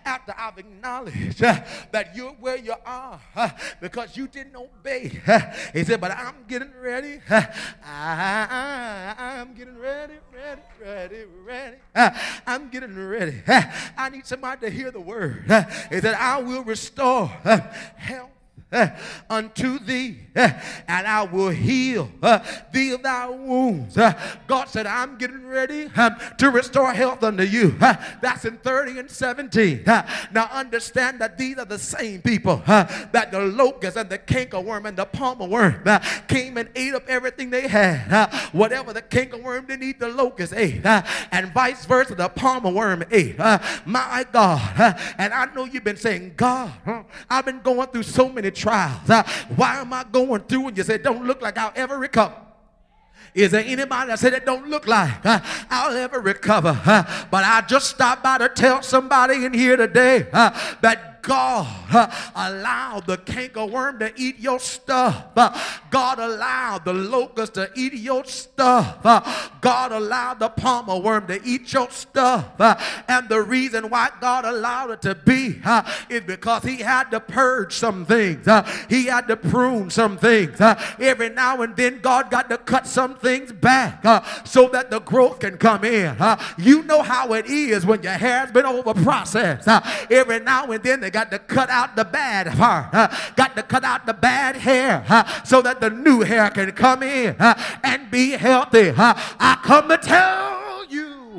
after 0.04 0.34
I've 0.36 0.58
acknowledged 0.58 1.38
that 1.38 2.12
you're 2.14 2.32
where 2.32 2.58
you 2.58 2.74
are 2.84 3.20
because 3.80 4.16
you 4.16 4.28
didn't 4.28 4.56
obey. 4.56 5.20
He 5.72 5.84
said, 5.84 6.00
but 6.00 6.10
I'm 6.10 6.44
getting 6.46 6.72
ready. 6.80 7.20
I, 7.84 9.14
am 9.18 9.54
getting 9.54 9.78
ready, 9.78 10.14
ready, 10.34 10.62
ready, 10.80 11.24
ready. 11.44 11.76
I'm 12.46 12.68
getting 12.68 12.96
ready. 13.08 13.42
I 13.96 14.10
need 14.10 14.26
somebody 14.26 14.68
to 14.68 14.70
hear 14.70 14.90
the 14.90 15.00
word. 15.00 15.44
He 15.90 16.00
said, 16.00 16.14
I 16.14 16.40
will 16.42 16.62
restore 16.62 17.26
health 17.26 18.30
Eh, 18.72 18.88
unto 19.28 19.80
thee, 19.80 20.16
eh, 20.36 20.52
and 20.86 21.04
I 21.04 21.24
will 21.24 21.48
heal 21.48 22.08
eh, 22.22 22.38
thee 22.72 22.92
of 22.92 23.02
thy 23.02 23.28
wounds. 23.28 23.96
God 24.46 24.68
said, 24.68 24.86
I'm 24.86 25.18
getting 25.18 25.44
ready 25.44 25.90
to 26.38 26.50
restore 26.50 26.92
health 26.92 27.24
unto 27.24 27.42
you. 27.42 27.70
That's 28.22 28.44
in 28.44 28.58
30 28.58 29.00
and 29.00 29.10
17. 29.10 29.82
Now 29.84 30.48
understand 30.52 31.20
that 31.20 31.36
these 31.36 31.58
are 31.58 31.64
the 31.64 31.80
same 31.80 32.22
people 32.22 32.62
that 32.66 33.30
the 33.32 33.40
locust 33.40 33.96
and 33.96 34.08
the 34.08 34.18
cankerworm 34.18 34.86
and 34.86 34.96
the 34.96 35.04
palmer 35.04 35.46
worm 35.46 35.82
came 36.28 36.56
and 36.56 36.68
ate 36.76 36.94
up 36.94 37.08
everything 37.08 37.50
they 37.50 37.66
had. 37.66 38.30
Whatever 38.52 38.92
the 38.92 39.02
cankerworm 39.02 39.66
didn't 39.66 39.82
eat, 39.82 39.98
the 39.98 40.10
locust 40.10 40.52
ate. 40.54 40.86
And 41.32 41.52
vice 41.52 41.86
versa, 41.86 42.14
the 42.14 42.28
palmer 42.28 42.70
worm 42.70 43.02
ate. 43.10 43.36
My 43.36 44.24
God. 44.30 44.94
And 45.18 45.34
I 45.34 45.52
know 45.56 45.64
you've 45.64 45.82
been 45.82 45.96
saying, 45.96 46.34
God, 46.36 46.72
I've 47.28 47.44
been 47.44 47.62
going 47.62 47.88
through 47.88 48.04
so 48.04 48.28
many 48.28 48.52
trials. 48.60 49.08
Uh, 49.08 49.22
why 49.56 49.80
am 49.80 49.92
I 49.92 50.04
going 50.04 50.42
through? 50.42 50.68
And 50.68 50.76
you 50.76 50.84
say, 50.84 50.98
don't 50.98 51.26
look 51.26 51.42
like 51.42 51.58
I'll 51.58 51.72
ever 51.74 51.98
recover. 51.98 52.36
Is 53.34 53.52
there 53.52 53.64
anybody 53.64 54.08
that 54.08 54.18
said 54.18 54.32
it 54.32 54.44
don't 54.44 54.68
look 54.68 54.86
like 54.86 55.24
uh, 55.24 55.40
I'll 55.70 55.96
ever 55.96 56.20
recover? 56.20 56.80
Uh, 56.84 57.26
but 57.30 57.44
I 57.44 57.60
just 57.62 57.90
stopped 57.90 58.22
by 58.22 58.38
to 58.38 58.48
tell 58.48 58.82
somebody 58.82 59.44
in 59.44 59.54
here 59.54 59.76
today 59.76 60.26
uh, 60.32 60.50
that 60.80 61.09
God 61.22 61.66
allowed 62.34 63.06
the 63.06 63.18
cankerworm 63.18 63.98
to 64.00 64.12
eat 64.16 64.38
your 64.38 64.58
stuff. 64.58 65.34
God 65.90 66.18
allowed 66.18 66.84
the 66.84 66.92
locust 66.92 67.54
to 67.54 67.70
eat 67.74 67.94
your 67.94 68.24
stuff. 68.24 69.02
God 69.60 69.92
allowed 69.92 70.38
the 70.38 70.48
palmer 70.48 70.98
worm 70.98 71.26
to 71.26 71.40
eat 71.44 71.72
your 71.72 71.90
stuff. 71.90 72.46
And 73.08 73.28
the 73.28 73.42
reason 73.42 73.90
why 73.90 74.10
God 74.20 74.44
allowed 74.44 74.90
it 74.90 75.02
to 75.02 75.14
be 75.14 75.60
is 76.08 76.22
because 76.22 76.62
He 76.62 76.76
had 76.76 77.10
to 77.10 77.20
purge 77.20 77.74
some 77.74 78.04
things. 78.04 78.46
He 78.88 79.06
had 79.06 79.28
to 79.28 79.36
prune 79.36 79.90
some 79.90 80.16
things. 80.18 80.60
every 80.60 81.30
now 81.30 81.62
and 81.62 81.76
then, 81.76 82.00
God 82.00 82.30
got 82.30 82.48
to 82.50 82.58
cut 82.58 82.86
some 82.86 83.16
things 83.16 83.52
back 83.52 84.02
so 84.44 84.68
that 84.68 84.90
the 84.90 85.00
growth 85.00 85.40
can 85.40 85.58
come 85.58 85.84
in. 85.84 86.16
you 86.58 86.82
know 86.84 87.02
how 87.02 87.32
it 87.34 87.46
is 87.46 87.84
when 87.84 88.02
your 88.02 88.12
hair's 88.12 88.50
been 88.50 88.66
over 88.66 88.94
processed. 88.94 89.68
every 90.10 90.40
now 90.40 90.70
and 90.70 90.82
then, 90.82 91.09
got 91.10 91.30
to 91.30 91.38
cut 91.38 91.70
out 91.70 91.96
the 91.96 92.04
bad 92.04 92.48
part. 92.56 92.92
got 93.36 93.56
to 93.56 93.62
cut 93.62 93.84
out 93.84 94.06
the 94.06 94.14
bad 94.14 94.56
hair 94.56 95.04
so 95.44 95.62
that 95.62 95.80
the 95.80 95.90
new 95.90 96.20
hair 96.20 96.50
can 96.50 96.72
come 96.72 97.02
in 97.02 97.36
and 97.38 98.10
be 98.10 98.30
healthy. 98.30 98.92
I 98.96 99.58
come 99.62 99.88
to 99.88 99.98
tell 99.98 100.59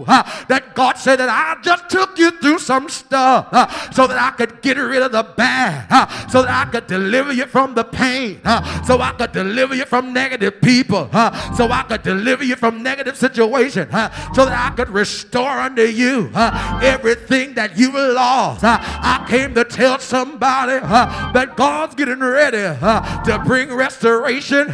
uh, 0.07 0.23
that 0.47 0.75
God 0.75 0.97
said 0.97 1.17
that 1.17 1.29
I 1.29 1.61
just 1.61 1.89
took 1.89 2.17
you 2.17 2.31
through 2.39 2.59
some 2.59 2.89
stuff 2.89 3.47
uh, 3.51 3.67
so 3.91 4.07
that 4.07 4.17
I 4.17 4.31
could 4.35 4.61
get 4.61 4.77
rid 4.77 5.01
of 5.01 5.11
the 5.11 5.23
bad, 5.23 5.87
uh, 5.89 6.27
so 6.27 6.41
that 6.41 6.67
I 6.67 6.69
could 6.69 6.87
deliver 6.87 7.33
you 7.33 7.45
from 7.45 7.75
the 7.75 7.83
pain, 7.83 8.41
so 8.85 9.01
I 9.01 9.13
could 9.17 9.31
deliver 9.31 9.75
you 9.75 9.85
from 9.85 10.13
negative 10.13 10.61
people, 10.61 11.09
so 11.55 11.71
I 11.71 11.85
could 11.87 12.03
deliver 12.03 12.43
you 12.43 12.55
from 12.55 12.83
negative 12.83 13.17
situations, 13.17 13.93
uh, 13.93 14.09
so 14.33 14.45
that 14.45 14.71
I 14.71 14.75
could 14.75 14.89
restore 14.89 15.49
unto 15.49 15.83
you 15.83 16.31
everything 16.35 17.53
that 17.55 17.77
you 17.77 17.91
lost. 17.91 18.63
I 18.63 19.25
came 19.27 19.53
to 19.55 19.63
tell 19.63 19.99
somebody 19.99 20.79
that 20.79 21.55
God's 21.55 21.95
getting 21.95 22.19
ready 22.19 22.57
to 22.57 23.43
bring 23.45 23.73
restoration 23.73 24.69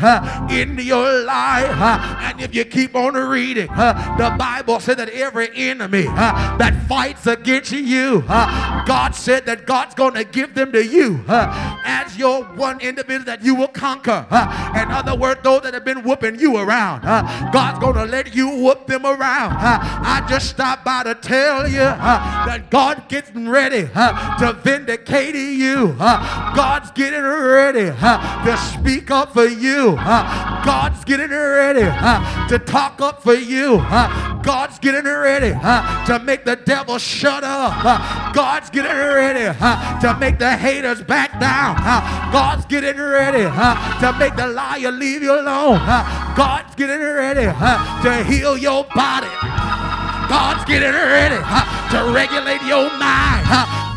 into 0.50 0.84
your 0.84 1.24
life. 1.24 1.72
and 2.22 2.42
if 2.42 2.54
you 2.56 2.66
keep 2.66 2.96
on 2.96 3.14
reading, 3.14 3.68
the 3.68 4.36
Bible 4.38 4.80
said 4.80 4.98
that 4.98 5.10
every 5.18 5.50
enemy 5.56 6.06
uh, 6.08 6.58
that 6.58 6.88
fights 6.88 7.28
against 7.28 7.72
you, 7.72 8.24
uh, 8.28 8.86
God 8.86 9.16
said 9.16 9.46
that 9.46 9.66
God's 9.66 9.96
going 9.96 10.14
to 10.14 10.24
give 10.24 10.54
them 10.54 10.72
to 10.72 10.86
you 10.86 11.24
uh, 11.28 11.82
as 11.86 12.18
your 12.18 12.44
one 12.44 12.80
individual 12.80 13.26
that 13.26 13.44
you 13.44 13.56
will 13.56 13.68
conquer. 13.68 14.26
in 14.76 14.92
other 14.92 15.16
words, 15.16 15.42
those 15.44 15.62
that 15.64 15.74
have 15.74 15.86
been 15.86 16.04
whooping 16.04 16.40
you 16.40 16.58
around, 16.58 17.02
God's 17.52 17.80
going 17.80 17.96
to 17.96 18.06
let 18.06 18.36
you 18.36 18.50
whoop 18.50 18.88
them 18.88 19.06
around. 19.06 19.54
I 19.58 20.26
just 20.30 20.50
stopped 20.50 20.86
by 20.86 21.04
to 21.04 21.16
tell 21.16 21.68
you 21.68 21.78
that 21.78 22.70
God 22.70 23.04
getting 23.10 23.50
ready 23.50 23.84
to 23.84 24.60
vindicate 24.64 25.36
you. 25.36 25.94
God's 25.98 26.92
getting 26.92 27.22
ready 27.22 27.86
to 27.92 28.58
speak 28.58 29.12
up 29.12 29.34
for 29.34 29.46
you. 29.46 29.96
God's 29.96 31.04
getting 31.06 31.30
ready 31.30 31.82
to 32.50 32.60
talk 32.60 33.02
up 33.02 33.24
for 33.24 33.34
you. 33.36 33.78
God's 34.44 34.80
getting 34.80 34.97
ready 35.06 35.54
uh, 35.56 36.06
to 36.06 36.20
make 36.20 36.46
the 36.46 36.56
devil 36.56 36.98
shut 36.98 37.44
up. 37.44 37.74
Uh, 37.84 38.32
God's 38.34 38.70
getting 38.70 38.92
ready 38.92 39.46
uh, 39.60 40.00
to 40.02 40.18
make 40.20 40.40
the 40.40 40.56
haters 40.56 41.02
back 41.02 41.40
down. 41.40 41.76
God's 42.32 42.66
getting 42.66 43.00
ready 43.00 43.44
to 43.44 44.16
make 44.20 44.36
the 44.36 44.48
liar 44.48 44.92
leave 44.92 45.24
you 45.24 45.34
alone. 45.34 45.80
God's 46.36 46.76
getting 46.76 47.00
ready 47.00 47.46
to 47.46 48.24
heal 48.24 48.58
your 48.58 48.86
body. 48.96 49.28
God's 50.30 50.66
getting 50.66 50.92
ready 50.92 51.36
to 51.36 52.12
regulate 52.14 52.62
your 52.64 52.90
mind. 52.98 53.48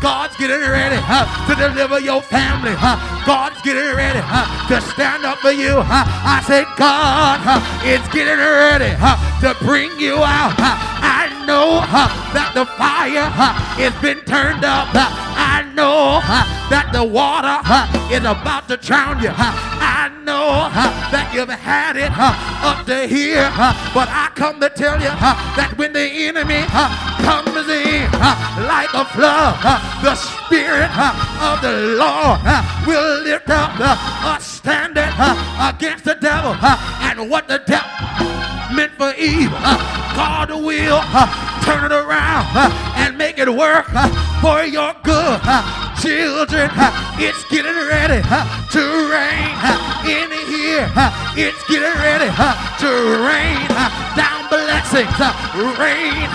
God's 0.01 0.35
getting 0.37 0.61
ready 0.61 0.95
to 0.95 1.55
deliver 1.55 1.99
your 1.99 2.21
family. 2.21 2.73
God's 3.25 3.61
getting 3.61 3.95
ready 3.95 4.19
to 4.19 4.81
stand 4.81 5.25
up 5.25 5.37
for 5.39 5.51
you. 5.51 5.77
I 5.77 6.41
said, 6.47 6.65
God 6.77 7.37
is 7.85 8.01
getting 8.09 8.39
ready 8.39 8.95
to 9.41 9.55
bring 9.63 9.91
you 9.99 10.15
out. 10.17 10.90
I 11.21 11.45
know 11.45 11.85
that 12.33 12.51
the 12.55 12.65
fire 12.65 13.29
has 13.29 13.93
been 14.01 14.25
turned 14.25 14.65
up. 14.65 14.89
I 14.89 15.61
know 15.75 16.17
that 16.73 16.89
the 16.91 17.03
water 17.03 17.61
is 18.09 18.25
about 18.25 18.67
to 18.69 18.77
drown 18.77 19.21
you. 19.21 19.29
I 19.29 20.09
know 20.25 20.73
that 21.13 21.29
you've 21.31 21.49
had 21.49 21.95
it 21.95 22.09
up 22.17 22.87
to 22.87 23.05
here, 23.05 23.53
but 23.93 24.09
I 24.09 24.33
come 24.33 24.59
to 24.61 24.69
tell 24.69 24.97
you 24.97 25.13
that 25.53 25.77
when 25.77 25.93
the 25.93 26.01
enemy 26.01 26.65
comes 27.21 27.69
in 27.69 28.09
like 28.65 28.89
a 28.97 29.05
flood, 29.13 29.61
the 30.01 30.17
Spirit 30.17 30.89
of 31.37 31.61
the 31.61 32.01
Lord 32.01 32.41
will 32.89 33.21
lift 33.21 33.49
up 33.51 33.77
a 33.77 34.41
standard 34.41 35.13
against 35.61 36.05
the 36.05 36.15
devil. 36.15 36.57
And 37.05 37.29
what 37.29 37.47
the 37.47 37.61
devil 37.67 38.30
meant 38.75 38.93
for 38.93 39.13
evil, 39.15 39.57
God 40.15 40.49
will 40.49 41.01
turn 41.63 41.85
it 41.85 41.91
around 41.91 42.47
and 42.95 43.17
make 43.17 43.37
it 43.37 43.49
work 43.49 43.87
for 44.41 44.63
your 44.63 44.93
good. 45.03 45.39
Children, 46.01 46.69
it's 47.21 47.43
getting 47.51 47.77
ready 47.87 48.21
to 48.25 48.81
rain 49.11 49.53
in 50.09 50.29
here. 50.49 50.89
It's 51.37 51.61
getting 51.69 51.95
ready 52.01 52.25
to 52.25 52.89
rain 53.21 53.67
down 54.17 54.49
blessings, 54.49 55.13
rain 55.77 56.25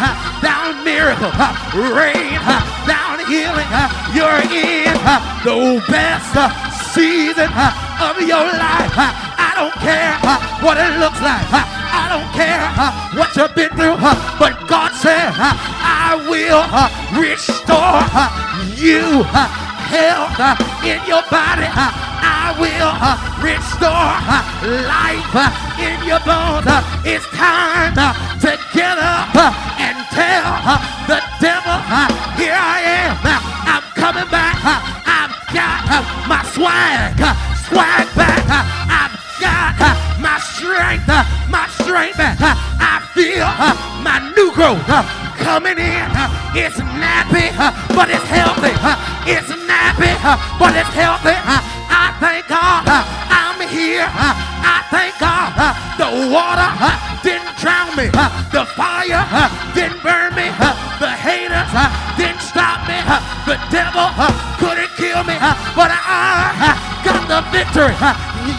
down 0.41 0.85
miracles, 0.85 1.35
rain 1.75 2.39
down 2.87 3.19
healing. 3.27 3.67
You're 4.15 4.43
in 4.55 4.95
the 5.43 5.83
best 5.91 6.76
season 6.97 7.53
of 8.01 8.17
your 8.25 8.49
life. 8.57 8.97
I 8.97 9.53
don't 9.53 9.77
care 9.85 10.17
what 10.65 10.81
it 10.81 10.97
looks 10.97 11.21
like. 11.21 11.45
I 11.53 12.09
don't 12.09 12.31
care 12.33 12.65
what 13.13 13.37
you've 13.37 13.53
been 13.53 13.69
through, 13.77 14.01
but 14.41 14.57
God 14.65 14.97
said, 14.97 15.29
I 15.37 16.17
will 16.25 16.65
restore 17.21 18.01
you 18.81 19.29
health 19.29 20.41
in 20.89 20.97
your 21.05 21.21
body. 21.29 21.69
I 21.69 22.57
will 22.57 22.97
restore 23.45 24.17
life 24.89 25.37
in 25.77 26.01
your 26.09 26.25
bones. 26.25 26.65
It's 27.05 27.29
time 27.37 27.93
to 28.41 28.57
get 28.73 28.97
up 28.97 29.37
and 29.77 30.01
tell 30.17 30.81
the 31.13 31.21
devil, 31.45 31.77
here 32.41 32.57
I 32.57 32.81
am. 33.05 33.21
I'm 33.69 33.85
coming 34.01 34.29
back. 34.33 35.06
Got 35.55 36.29
my 36.29 36.43
swag, 36.53 37.17
swag 37.69 38.07
back. 38.17 38.45
I've 38.91 39.15
got 39.41 39.79
my 40.21 40.39
strength, 40.39 41.07
my 41.49 41.67
strength 41.81 42.19
back. 42.19 42.39
I 42.41 43.01
feel 43.15 43.47
my 44.03 44.19
new 44.35 44.53
growth 44.53 44.85
coming 45.39 45.79
in. 45.79 46.11
It's 46.55 46.79
nappy, 46.99 47.55
but 47.95 48.11
it's 48.11 48.25
healthy. 48.27 48.75
It's 49.31 49.49
nappy, 49.49 50.15
but 50.59 50.75
it's 50.75 50.91
healthy. 50.91 51.37
I 51.37 52.17
thank 52.21 52.49
God 52.49 53.46
I'm 53.57 53.69
here. 53.73 54.05
I 54.05 54.85
thank 54.93 55.17
God 55.17 55.49
the 55.97 56.29
water 56.29 56.69
didn't 57.25 57.57
drown 57.57 57.89
me. 57.97 58.13
The 58.53 58.69
fire 58.77 59.25
didn't 59.73 60.03
burn 60.05 60.37
me. 60.37 60.53
The 61.01 61.09
haters 61.09 61.73
didn't 62.21 62.45
stop 62.45 62.85
me. 62.85 63.01
The 63.49 63.57
devil 63.73 64.13
couldn't 64.61 64.93
kill 65.01 65.25
me. 65.25 65.41
But 65.73 65.89
I 65.89 66.77
got 67.01 67.25
the 67.33 67.41
victory. 67.49 67.97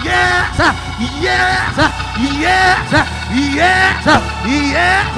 Yes, 0.02 0.58
yes, 1.22 1.78
yes, 2.18 2.90
yes, 3.38 4.02
yes. 4.50 5.14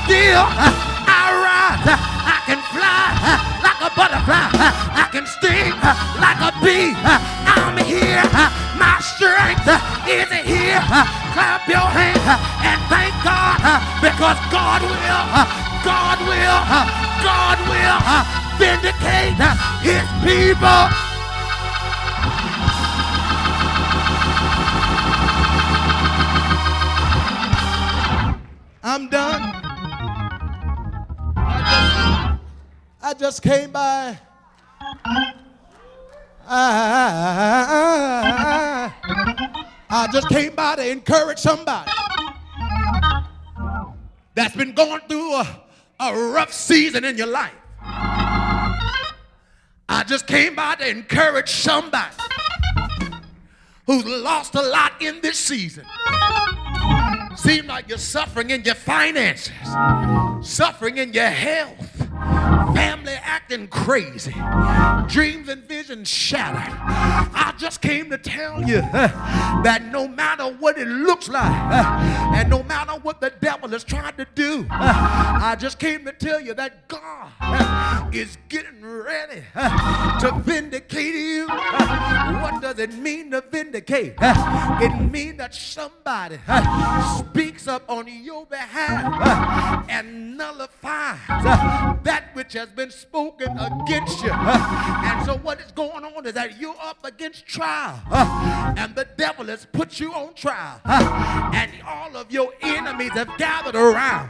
Still, 0.00 0.48
I 0.48 1.28
rise. 1.44 2.19
I 2.50 2.54
can 2.54 2.62
fly 2.74 3.06
like 3.62 3.78
a 3.78 3.94
butterfly. 3.94 4.50
I 4.50 5.06
can 5.12 5.24
sting 5.24 5.70
like 6.18 6.42
a 6.42 6.50
bee. 6.58 6.98
I'm 7.46 7.78
here. 7.86 8.26
My 8.74 8.98
strength 8.98 9.70
is 10.10 10.26
here. 10.42 10.82
Clap 11.30 11.62
your 11.70 11.86
hands 11.86 12.26
and 12.66 12.80
thank 12.90 13.14
God 13.22 13.62
because 14.02 14.34
God 14.50 14.82
will, 14.82 15.26
God 15.86 16.18
will, 16.26 16.60
God 17.22 17.58
will 17.70 18.02
vindicate 18.58 19.38
his 19.86 20.02
people. 20.26 21.09
Just 33.20 33.42
came 33.42 33.70
by. 33.70 34.18
I, 36.48 38.08
I 38.08 38.92
I 39.90 40.06
just 40.10 40.26
came 40.30 40.54
by 40.54 40.76
to 40.76 40.90
encourage 40.90 41.38
somebody 41.38 41.90
that's 44.34 44.56
been 44.56 44.72
going 44.72 45.02
through 45.06 45.34
a, 45.34 45.60
a 46.00 46.32
rough 46.32 46.50
season 46.50 47.04
in 47.04 47.18
your 47.18 47.26
life. 47.26 47.52
I 47.82 48.82
just 50.06 50.26
came 50.26 50.54
by 50.54 50.76
to 50.76 50.88
encourage 50.88 51.50
somebody 51.50 52.16
who's 53.86 54.06
lost 54.06 54.54
a 54.54 54.62
lot 54.62 54.92
in 55.02 55.20
this 55.20 55.38
season. 55.38 55.84
Seem 57.36 57.66
like 57.66 57.86
you're 57.86 57.98
suffering 57.98 58.48
in 58.48 58.64
your 58.64 58.76
finances, 58.76 59.52
suffering 60.40 60.96
in 60.96 61.12
your 61.12 61.26
health, 61.26 62.00
family 62.74 63.14
acting 63.22 63.68
crazy, 63.68 64.34
dreams 65.08 65.48
and 65.48 65.64
visions 65.64 66.08
shattered. 66.08 66.72
I 66.72 67.54
just 67.58 67.80
came 67.80 68.10
to 68.10 68.18
tell 68.18 68.62
you 68.62 68.78
uh, 68.78 69.62
that 69.62 69.84
no 69.86 70.08
matter 70.08 70.44
what 70.44 70.78
it 70.78 70.88
looks 70.88 71.28
like, 71.28 71.50
uh, 71.50 72.32
and 72.34 72.48
no 72.48 72.62
matter 72.62 72.92
what 73.02 73.20
the 73.20 73.32
devil 73.40 73.72
is 73.74 73.84
trying 73.84 74.16
to 74.16 74.26
do, 74.34 74.66
uh, 74.70 75.38
I 75.42 75.56
just 75.56 75.78
came 75.78 76.04
to 76.04 76.12
tell 76.12 76.40
you 76.40 76.54
that 76.54 76.88
God 76.88 78.14
is 78.14 78.38
getting 78.48 78.84
ready 78.84 79.44
to 79.54 80.42
vindicate 80.44 81.14
you. 81.14 81.46
What 81.48 82.60
does 82.60 82.78
it 82.78 82.94
mean 82.94 83.30
to 83.32 83.42
vindicate? 83.50 84.14
It 84.20 85.10
means 85.10 85.38
that 85.38 85.54
somebody 85.54 86.38
speaks 87.18 87.68
up 87.68 87.88
on 87.88 88.06
your 88.08 88.46
behalf 88.46 89.86
and 89.88 90.36
nullifies 90.36 91.18
that 92.04 92.30
which 92.34 92.54
has 92.60 92.68
been 92.68 92.90
spoken 92.90 93.56
against 93.58 94.22
you. 94.22 94.30
And 94.30 95.24
so 95.24 95.38
what 95.38 95.58
is 95.60 95.72
going 95.72 96.04
on 96.04 96.26
is 96.26 96.34
that 96.34 96.60
you're 96.60 96.76
up 96.82 96.98
against 97.04 97.46
trial, 97.46 97.98
and 98.76 98.94
the 98.94 99.06
devil 99.16 99.46
has 99.46 99.66
put 99.72 99.98
you 99.98 100.12
on 100.12 100.34
trial, 100.34 100.78
and 100.84 101.70
all 101.86 102.14
of 102.14 102.30
your 102.30 102.52
enemies 102.60 103.12
have 103.12 103.34
gathered 103.38 103.76
around, 103.76 104.28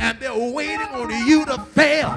and 0.00 0.18
they're 0.20 0.32
waiting 0.32 0.88
on 0.88 1.10
you 1.26 1.44
to 1.44 1.58
fail, 1.58 2.08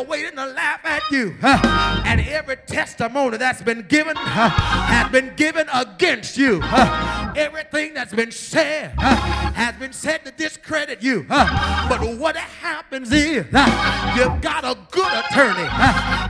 they're 0.00 0.08
waiting 0.08 0.36
to 0.36 0.46
laugh 0.46 0.80
at 0.84 1.02
you, 1.10 1.34
uh, 1.42 2.02
and 2.06 2.20
every 2.20 2.56
testimony 2.56 3.36
that's 3.36 3.60
been 3.62 3.82
given 3.82 4.16
uh, 4.16 4.48
has 4.48 5.10
been 5.10 5.34
given 5.36 5.66
against 5.74 6.38
you. 6.38 6.60
Uh, 6.62 7.32
everything 7.36 7.92
that's 7.92 8.14
been 8.14 8.32
said 8.32 8.92
has 8.98 9.74
been 9.76 9.92
said 9.92 10.24
to 10.24 10.30
discredit 10.32 11.02
you. 11.02 11.24
but 11.28 12.00
what 12.16 12.36
happens 12.36 13.12
is 13.12 13.44
you've 14.16 14.40
got 14.40 14.64
a 14.64 14.76
good 14.90 15.12
attorney, 15.24 15.68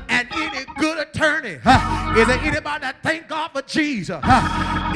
and 0.09 0.29
any 0.33 0.65
good 0.79 0.99
attorney 0.99 1.59
is 2.17 2.27
there 2.27 2.41
anybody 2.41 2.81
that 2.81 2.97
thank 3.03 3.29
God 3.29 3.53
for 3.53 3.63
Jesus? 3.63 4.21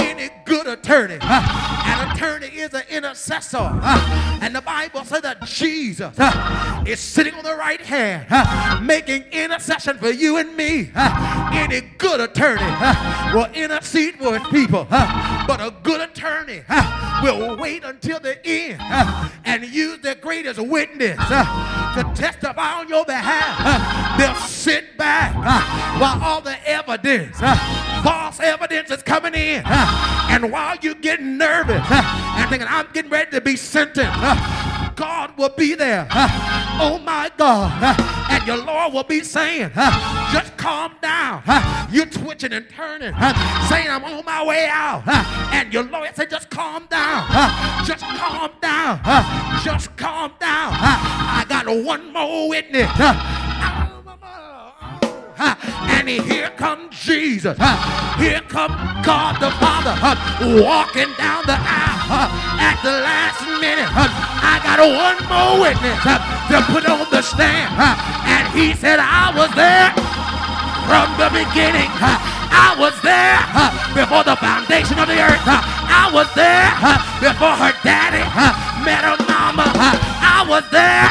Any 0.00 0.30
good 0.44 0.66
attorney, 0.66 1.18
an 1.20 2.10
attorney 2.10 2.48
is 2.48 2.74
an 2.74 2.82
intercessor, 2.90 3.70
and 4.42 4.54
the 4.54 4.60
Bible 4.60 5.04
says 5.04 5.22
that 5.22 5.42
Jesus 5.44 6.12
is 6.86 6.98
sitting 6.98 7.34
on 7.34 7.44
the 7.44 7.54
right 7.54 7.80
hand, 7.80 8.26
making 8.82 9.22
intercession 9.32 9.98
for 9.98 10.10
you 10.10 10.36
and 10.36 10.56
me. 10.56 10.90
Any 10.94 11.80
good 11.98 12.20
attorney 12.20 12.62
will 13.34 13.50
intercede 13.52 14.16
for 14.16 14.38
his 14.38 14.48
people, 14.48 14.86
but 14.90 15.60
a 15.60 15.74
good 15.82 16.00
attorney 16.00 16.62
will 17.22 17.56
wait 17.56 17.84
until 17.84 18.20
the 18.20 18.44
end 18.46 18.80
and 19.44 19.64
use 19.64 19.98
their 20.00 20.14
greatest 20.14 20.60
witness 20.60 21.16
to 21.16 22.12
testify 22.14 22.80
on 22.80 22.88
your 22.88 23.04
behalf. 23.04 24.18
They'll 24.18 24.34
sit 24.46 24.96
back 24.98 25.34
while 26.00 26.22
all 26.22 26.40
the 26.40 26.56
evidence, 26.68 27.38
false 28.02 28.40
evidence 28.40 28.90
is 28.90 29.02
coming 29.02 29.34
in, 29.34 29.62
and 29.64 30.50
while 30.50 30.76
you're 30.82 30.94
getting 30.94 31.38
nervous 31.38 31.82
and 31.90 32.50
thinking, 32.50 32.68
I'm 32.68 32.88
getting 32.92 33.10
ready 33.10 33.30
to 33.32 33.40
be 33.40 33.56
sentenced. 33.56 34.18
God 34.96 35.36
will 35.36 35.50
be 35.50 35.74
there. 35.74 36.06
Oh 36.10 37.00
my 37.04 37.30
God. 37.36 37.96
And 38.30 38.46
your 38.46 38.56
Lord 38.58 38.92
will 38.92 39.04
be 39.04 39.20
saying, 39.20 39.70
just 40.32 40.56
calm 40.56 40.94
down. 41.00 41.42
You're 41.90 42.06
twitching 42.06 42.52
and 42.52 42.68
turning, 42.68 43.12
saying, 43.68 43.88
I'm 43.88 44.04
on 44.04 44.24
my 44.24 44.44
way 44.44 44.66
out. 44.70 45.02
And 45.52 45.72
your 45.72 45.84
Lord 45.84 46.10
said, 46.14 46.30
just 46.30 46.50
calm 46.50 46.86
down. 46.90 47.28
Just 47.86 48.04
calm 48.04 48.50
down. 48.60 49.00
Just 49.62 49.96
calm 49.96 50.32
down. 50.40 50.72
I 50.72 51.44
got 51.48 51.66
one 51.66 52.12
more 52.12 52.48
witness. 52.48 52.90
And 55.36 56.08
here 56.08 56.50
comes 56.50 56.96
Jesus. 56.96 57.58
Here 58.18 58.40
comes 58.42 58.74
God 59.04 59.40
the 59.40 59.50
Father 59.52 59.94
walking 60.62 61.12
down 61.16 61.44
the 61.46 61.56
aisle 61.58 61.93
Uh-huh. 62.04 62.60
at 62.60 62.76
the 62.84 62.92
last 63.00 63.40
minute. 63.64 63.88
I 63.88 64.60
got 64.60 64.76
one 64.76 65.16
more 65.24 65.56
witness 65.64 65.96
to 66.04 66.60
put 66.68 66.84
on 66.84 67.08
the 67.08 67.24
stand. 67.24 67.72
and 68.28 68.44
he 68.52 68.76
said, 68.76 69.00
I 69.00 69.32
was 69.32 69.48
there 69.56 69.88
from 70.84 71.08
the 71.16 71.32
beginning. 71.32 71.88
I 72.52 72.76
was 72.76 72.92
there 73.00 73.40
before 73.96 74.20
the 74.20 74.36
foundation 74.36 75.00
of 75.00 75.08
the 75.08 75.16
earth. 75.16 75.40
I 75.48 76.12
was 76.12 76.28
there 76.36 76.68
before 77.24 77.56
her 77.56 77.72
daddy 77.80 78.20
met 78.84 79.00
her 79.00 79.16
mama. 79.24 79.64
I 79.64 80.44
was 80.44 80.68
there 80.68 81.08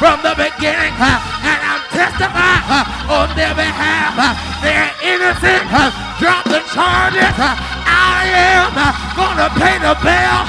from 0.00 0.24
the 0.24 0.32
beginning, 0.40 0.96
and 0.96 1.60
I'm 1.60 1.84
testifying 1.92 2.88
on 3.12 3.28
their 3.36 3.52
behalf. 3.52 4.16
They're 4.64 4.88
innocent. 5.04 5.68
Drop 6.16 6.44
the 6.48 6.64
charges. 6.72 7.69
I 7.86 8.28
am 8.52 8.72
gonna 9.16 9.48
pay 9.56 9.76
the 9.80 9.94
bill. 10.04 10.40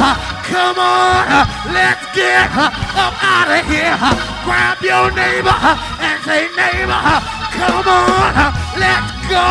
Come 0.52 0.78
on, 0.80 1.28
let's 1.72 2.04
get 2.16 2.52
up 2.52 3.16
out 3.24 3.48
of 3.48 3.64
here. 3.68 3.96
Grab 4.44 4.78
your 4.84 5.12
neighbor 5.16 5.56
and 6.04 6.18
say, 6.28 6.52
neighbor, 6.60 7.02
come 7.56 7.88
on, 7.88 8.32
let's 8.76 9.12
go. 9.32 9.48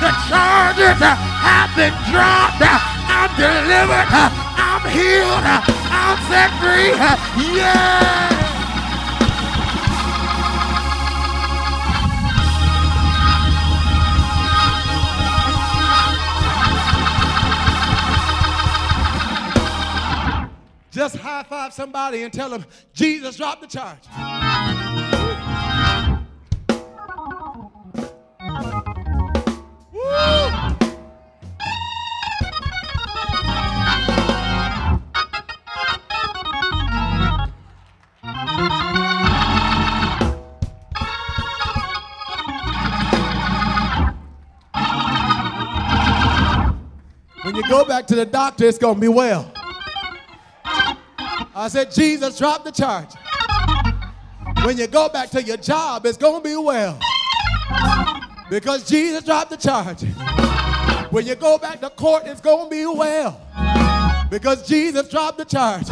The 0.00 0.12
charges 0.28 1.00
have 1.00 1.72
been 1.76 1.96
dropped. 2.12 2.60
I'm 2.60 3.32
delivered. 3.36 4.08
I'm 4.60 4.84
healed. 4.92 5.44
I'm 5.90 6.18
set 6.28 6.50
free. 6.60 6.92
Yeah. 7.56 8.45
Just 20.96 21.16
high 21.16 21.42
five 21.42 21.74
somebody 21.74 22.22
and 22.22 22.32
tell 22.32 22.48
them 22.48 22.64
Jesus 22.94 23.36
dropped 23.36 23.60
the 23.60 23.66
charge. 23.66 23.98
When 47.42 47.54
you 47.54 47.68
go 47.68 47.84
back 47.84 48.06
to 48.06 48.14
the 48.14 48.24
doctor, 48.24 48.64
it's 48.64 48.78
going 48.78 48.94
to 48.94 49.00
be 49.02 49.08
well. 49.08 49.55
I 51.58 51.68
said, 51.68 51.90
Jesus 51.90 52.36
dropped 52.36 52.66
the 52.66 52.70
charge. 52.70 53.08
When 54.62 54.76
you 54.76 54.86
go 54.86 55.08
back 55.08 55.30
to 55.30 55.42
your 55.42 55.56
job, 55.56 56.04
it's 56.04 56.18
going 56.18 56.42
to 56.42 56.46
be 56.46 56.54
well. 56.54 57.00
Because 58.50 58.86
Jesus 58.86 59.24
dropped 59.24 59.48
the 59.48 59.56
charge. 59.56 60.02
When 61.10 61.26
you 61.26 61.34
go 61.34 61.56
back 61.56 61.80
to 61.80 61.88
court, 61.88 62.24
it's 62.26 62.42
going 62.42 62.68
to 62.68 62.70
be 62.70 62.84
well. 62.84 63.40
Because 64.28 64.68
Jesus 64.68 65.08
dropped 65.08 65.38
the 65.38 65.46
charge. 65.46 65.86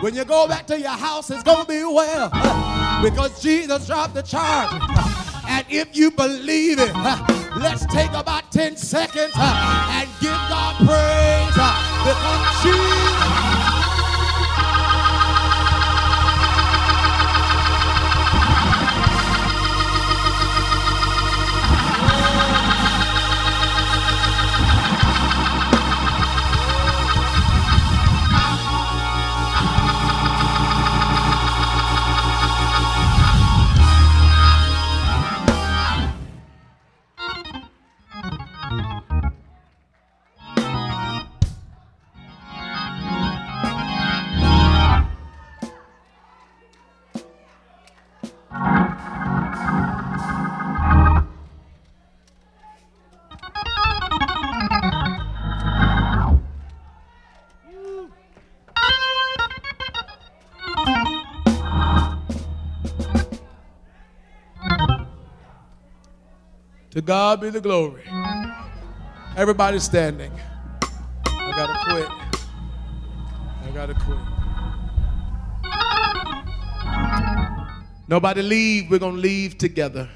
When 0.00 0.16
you 0.16 0.24
go 0.24 0.48
back 0.48 0.66
to 0.66 0.80
your 0.80 0.90
house, 0.90 1.30
it's 1.30 1.44
going 1.44 1.64
to 1.64 1.68
be 1.68 1.84
well. 1.84 2.30
Because 3.04 3.40
Jesus 3.40 3.86
dropped 3.86 4.14
the 4.14 4.22
charge. 4.22 4.82
And 5.46 5.64
if 5.70 5.96
you 5.96 6.10
believe 6.10 6.80
it, 6.80 6.92
let's 7.56 7.86
take 7.86 8.10
about 8.14 8.50
10 8.50 8.76
seconds 8.76 9.32
and 9.36 10.08
give 10.20 10.32
God 10.50 10.74
praise. 10.78 11.54
Because 12.04 12.62
Jesus. 12.64 13.01
To 66.92 67.00
God 67.00 67.40
be 67.40 67.48
the 67.48 67.60
glory. 67.60 68.02
Everybody 69.34 69.78
standing. 69.78 70.30
I 71.26 71.52
gotta 71.56 71.90
quit. 71.90 72.06
I 73.62 73.70
gotta 73.72 73.94
quit. 73.94 74.18
Nobody 78.08 78.42
leave. 78.42 78.90
We're 78.90 78.98
gonna 78.98 79.16
leave 79.16 79.56
together. 79.56 80.06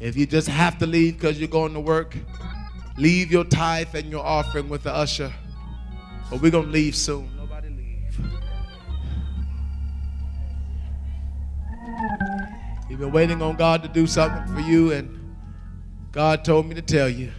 If 0.00 0.16
you 0.16 0.26
just 0.26 0.48
have 0.48 0.78
to 0.78 0.86
leave 0.86 1.18
because 1.18 1.38
you're 1.38 1.46
going 1.46 1.74
to 1.74 1.80
work, 1.80 2.16
leave 2.98 3.30
your 3.30 3.44
tithe 3.44 3.94
and 3.94 4.10
your 4.10 4.26
offering 4.26 4.68
with 4.68 4.82
the 4.82 4.92
usher. 4.92 5.32
But 6.30 6.42
we're 6.42 6.50
gonna 6.50 6.66
leave 6.66 6.96
soon. 6.96 7.41
Been 13.02 13.10
waiting 13.10 13.42
on 13.42 13.56
God 13.56 13.82
to 13.82 13.88
do 13.88 14.06
something 14.06 14.54
for 14.54 14.60
you, 14.60 14.92
and 14.92 15.34
God 16.12 16.44
told 16.44 16.66
me 16.66 16.76
to 16.76 16.82
tell 16.82 17.08
you 17.08 17.32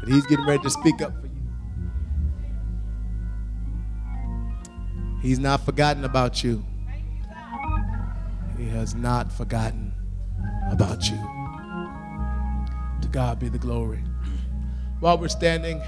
that 0.00 0.08
He's 0.08 0.26
getting 0.26 0.44
ready 0.44 0.60
to 0.64 0.70
speak 0.70 1.00
up 1.00 1.12
for 1.20 1.28
you. 1.28 1.32
He's 5.22 5.38
not 5.38 5.64
forgotten 5.64 6.04
about 6.04 6.42
you. 6.42 6.64
He 8.58 8.68
has 8.70 8.96
not 8.96 9.30
forgotten 9.32 9.94
about 10.68 11.08
you. 11.08 11.18
To 13.02 13.08
God 13.12 13.38
be 13.38 13.48
the 13.48 13.58
glory. 13.58 14.02
While 14.98 15.18
we're 15.18 15.28
standing, 15.28 15.80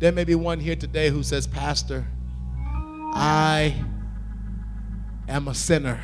there 0.00 0.12
may 0.12 0.24
be 0.24 0.34
one 0.34 0.60
here 0.60 0.76
today 0.76 1.08
who 1.08 1.22
says, 1.22 1.46
Pastor, 1.46 2.06
I 3.14 3.74
am 5.28 5.48
a 5.48 5.54
sinner. 5.54 5.98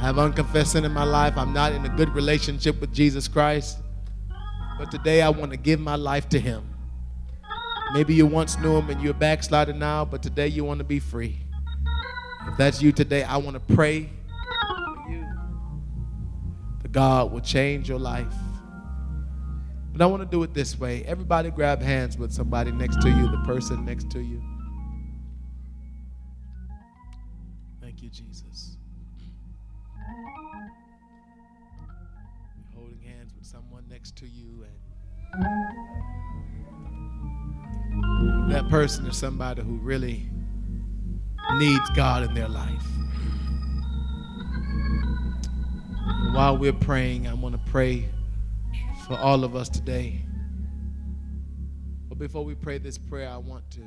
I 0.00 0.04
have 0.04 0.18
unconfessed 0.18 0.72
sin 0.72 0.86
in 0.86 0.94
my 0.94 1.04
life. 1.04 1.36
I'm 1.36 1.52
not 1.52 1.72
in 1.72 1.84
a 1.84 1.88
good 1.90 2.08
relationship 2.14 2.80
with 2.80 2.90
Jesus 2.90 3.28
Christ. 3.28 3.76
But 4.78 4.90
today 4.90 5.20
I 5.20 5.28
want 5.28 5.50
to 5.50 5.58
give 5.58 5.78
my 5.78 5.96
life 5.96 6.26
to 6.30 6.40
Him. 6.40 6.64
Maybe 7.92 8.14
you 8.14 8.24
once 8.24 8.58
knew 8.58 8.78
Him 8.78 8.88
and 8.88 9.02
you're 9.02 9.12
backsliding 9.12 9.78
now, 9.78 10.06
but 10.06 10.22
today 10.22 10.48
you 10.48 10.64
want 10.64 10.78
to 10.78 10.84
be 10.84 11.00
free. 11.00 11.36
If 12.48 12.56
that's 12.56 12.80
you 12.80 12.92
today, 12.92 13.24
I 13.24 13.36
want 13.36 13.56
to 13.56 13.74
pray 13.74 14.08
for 14.68 15.10
you 15.10 15.26
that 16.80 16.92
God 16.92 17.30
will 17.30 17.42
change 17.42 17.86
your 17.86 17.98
life. 17.98 18.32
But 19.92 20.00
I 20.00 20.06
want 20.06 20.22
to 20.22 20.26
do 20.26 20.42
it 20.44 20.54
this 20.54 20.80
way. 20.80 21.04
Everybody 21.04 21.50
grab 21.50 21.82
hands 21.82 22.16
with 22.16 22.32
somebody 22.32 22.72
next 22.72 23.02
to 23.02 23.10
you, 23.10 23.30
the 23.30 23.42
person 23.44 23.84
next 23.84 24.10
to 24.12 24.20
you. 24.20 24.42
Thank 27.82 28.02
you, 28.02 28.08
Jesus. 28.08 28.69
Next 34.00 34.16
to 34.16 34.26
you 34.26 34.64
and 34.64 34.72
that 38.50 38.66
person 38.70 39.04
is 39.04 39.14
somebody 39.14 39.60
who 39.60 39.76
really 39.76 40.30
needs 41.56 41.90
God 41.90 42.22
in 42.22 42.32
their 42.32 42.48
life. 42.48 42.86
While 46.34 46.56
we're 46.56 46.72
praying, 46.72 47.28
I 47.28 47.34
want 47.34 47.54
to 47.54 47.70
pray 47.70 48.08
for 49.06 49.18
all 49.18 49.44
of 49.44 49.54
us 49.54 49.68
today. 49.68 50.24
But 52.08 52.16
before 52.18 52.42
we 52.42 52.54
pray 52.54 52.78
this 52.78 52.96
prayer, 52.96 53.28
I 53.28 53.36
want 53.36 53.70
to 53.72 53.82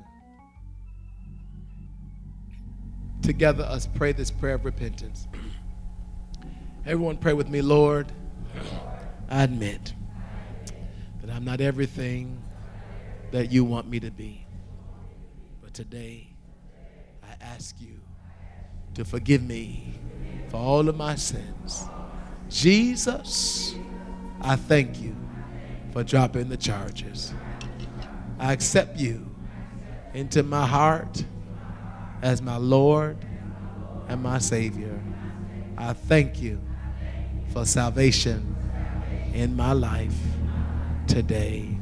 together 3.23 3.63
us 3.63 3.87
pray 3.95 4.11
this 4.11 4.29
prayer 4.29 4.55
of 4.55 4.65
repentance. 4.65 5.27
Everyone 6.85 7.17
pray 7.17 7.33
with 7.33 7.49
me, 7.49 7.63
Lord. 7.63 8.11
I 9.27 9.43
admit 9.43 9.95
that 11.23 11.33
I'm 11.33 11.45
not 11.45 11.61
everything 11.61 12.43
that 13.31 13.49
you 13.49 13.63
want 13.63 13.87
me 13.87 13.97
to 14.01 14.11
be. 14.11 14.45
But 15.61 15.73
today, 15.73 16.27
I 17.23 17.41
ask 17.41 17.79
you 17.79 18.01
to 18.95 19.05
forgive 19.05 19.41
me 19.41 19.93
for 20.49 20.57
all 20.57 20.89
of 20.89 20.97
my 20.97 21.15
sins. 21.15 21.85
Jesus, 22.49 23.73
I 24.41 24.57
thank 24.57 24.99
you 25.01 25.15
for 25.93 26.03
dropping 26.03 26.49
the 26.49 26.57
charges. 26.57 27.33
I 28.37 28.51
accept 28.51 28.97
you 28.97 29.33
into 30.13 30.43
my 30.43 30.67
heart 30.67 31.23
as 32.21 32.41
my 32.41 32.57
Lord 32.57 33.15
and 34.09 34.21
my 34.21 34.39
Savior. 34.39 35.01
I 35.77 35.93
thank 35.93 36.41
you 36.41 36.59
for 37.53 37.63
salvation 37.63 38.57
in 39.33 39.55
my 39.55 39.71
life 39.71 40.17
today. 41.13 41.77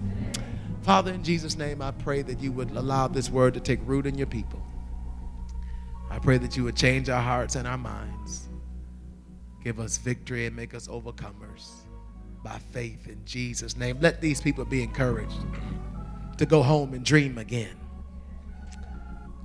Father, 0.81 1.13
in 1.13 1.23
Jesus' 1.23 1.57
name, 1.57 1.81
I 1.81 1.91
pray 1.91 2.21
that 2.21 2.41
you 2.41 2.51
would 2.51 2.71
allow 2.71 3.07
this 3.07 3.29
word 3.29 3.53
to 3.53 3.61
take 3.61 3.79
root 3.85 4.05
in 4.05 4.17
your 4.17 4.27
people. 4.27 4.61
I 6.09 6.19
pray 6.19 6.37
that 6.39 6.57
you 6.57 6.65
would 6.65 6.75
change 6.75 7.07
our 7.07 7.21
hearts 7.21 7.55
and 7.55 7.65
our 7.65 7.77
minds. 7.77 8.49
Give 9.63 9.79
us 9.79 9.97
victory 9.97 10.47
and 10.47 10.55
make 10.55 10.73
us 10.73 10.89
overcomers 10.89 11.69
by 12.43 12.59
faith 12.71 13.07
in 13.07 13.23
Jesus' 13.23 13.77
name. 13.77 13.99
Let 14.01 14.19
these 14.19 14.41
people 14.41 14.65
be 14.65 14.83
encouraged 14.83 15.39
to 16.37 16.45
go 16.45 16.61
home 16.61 16.93
and 16.93 17.05
dream 17.05 17.37
again, 17.37 17.77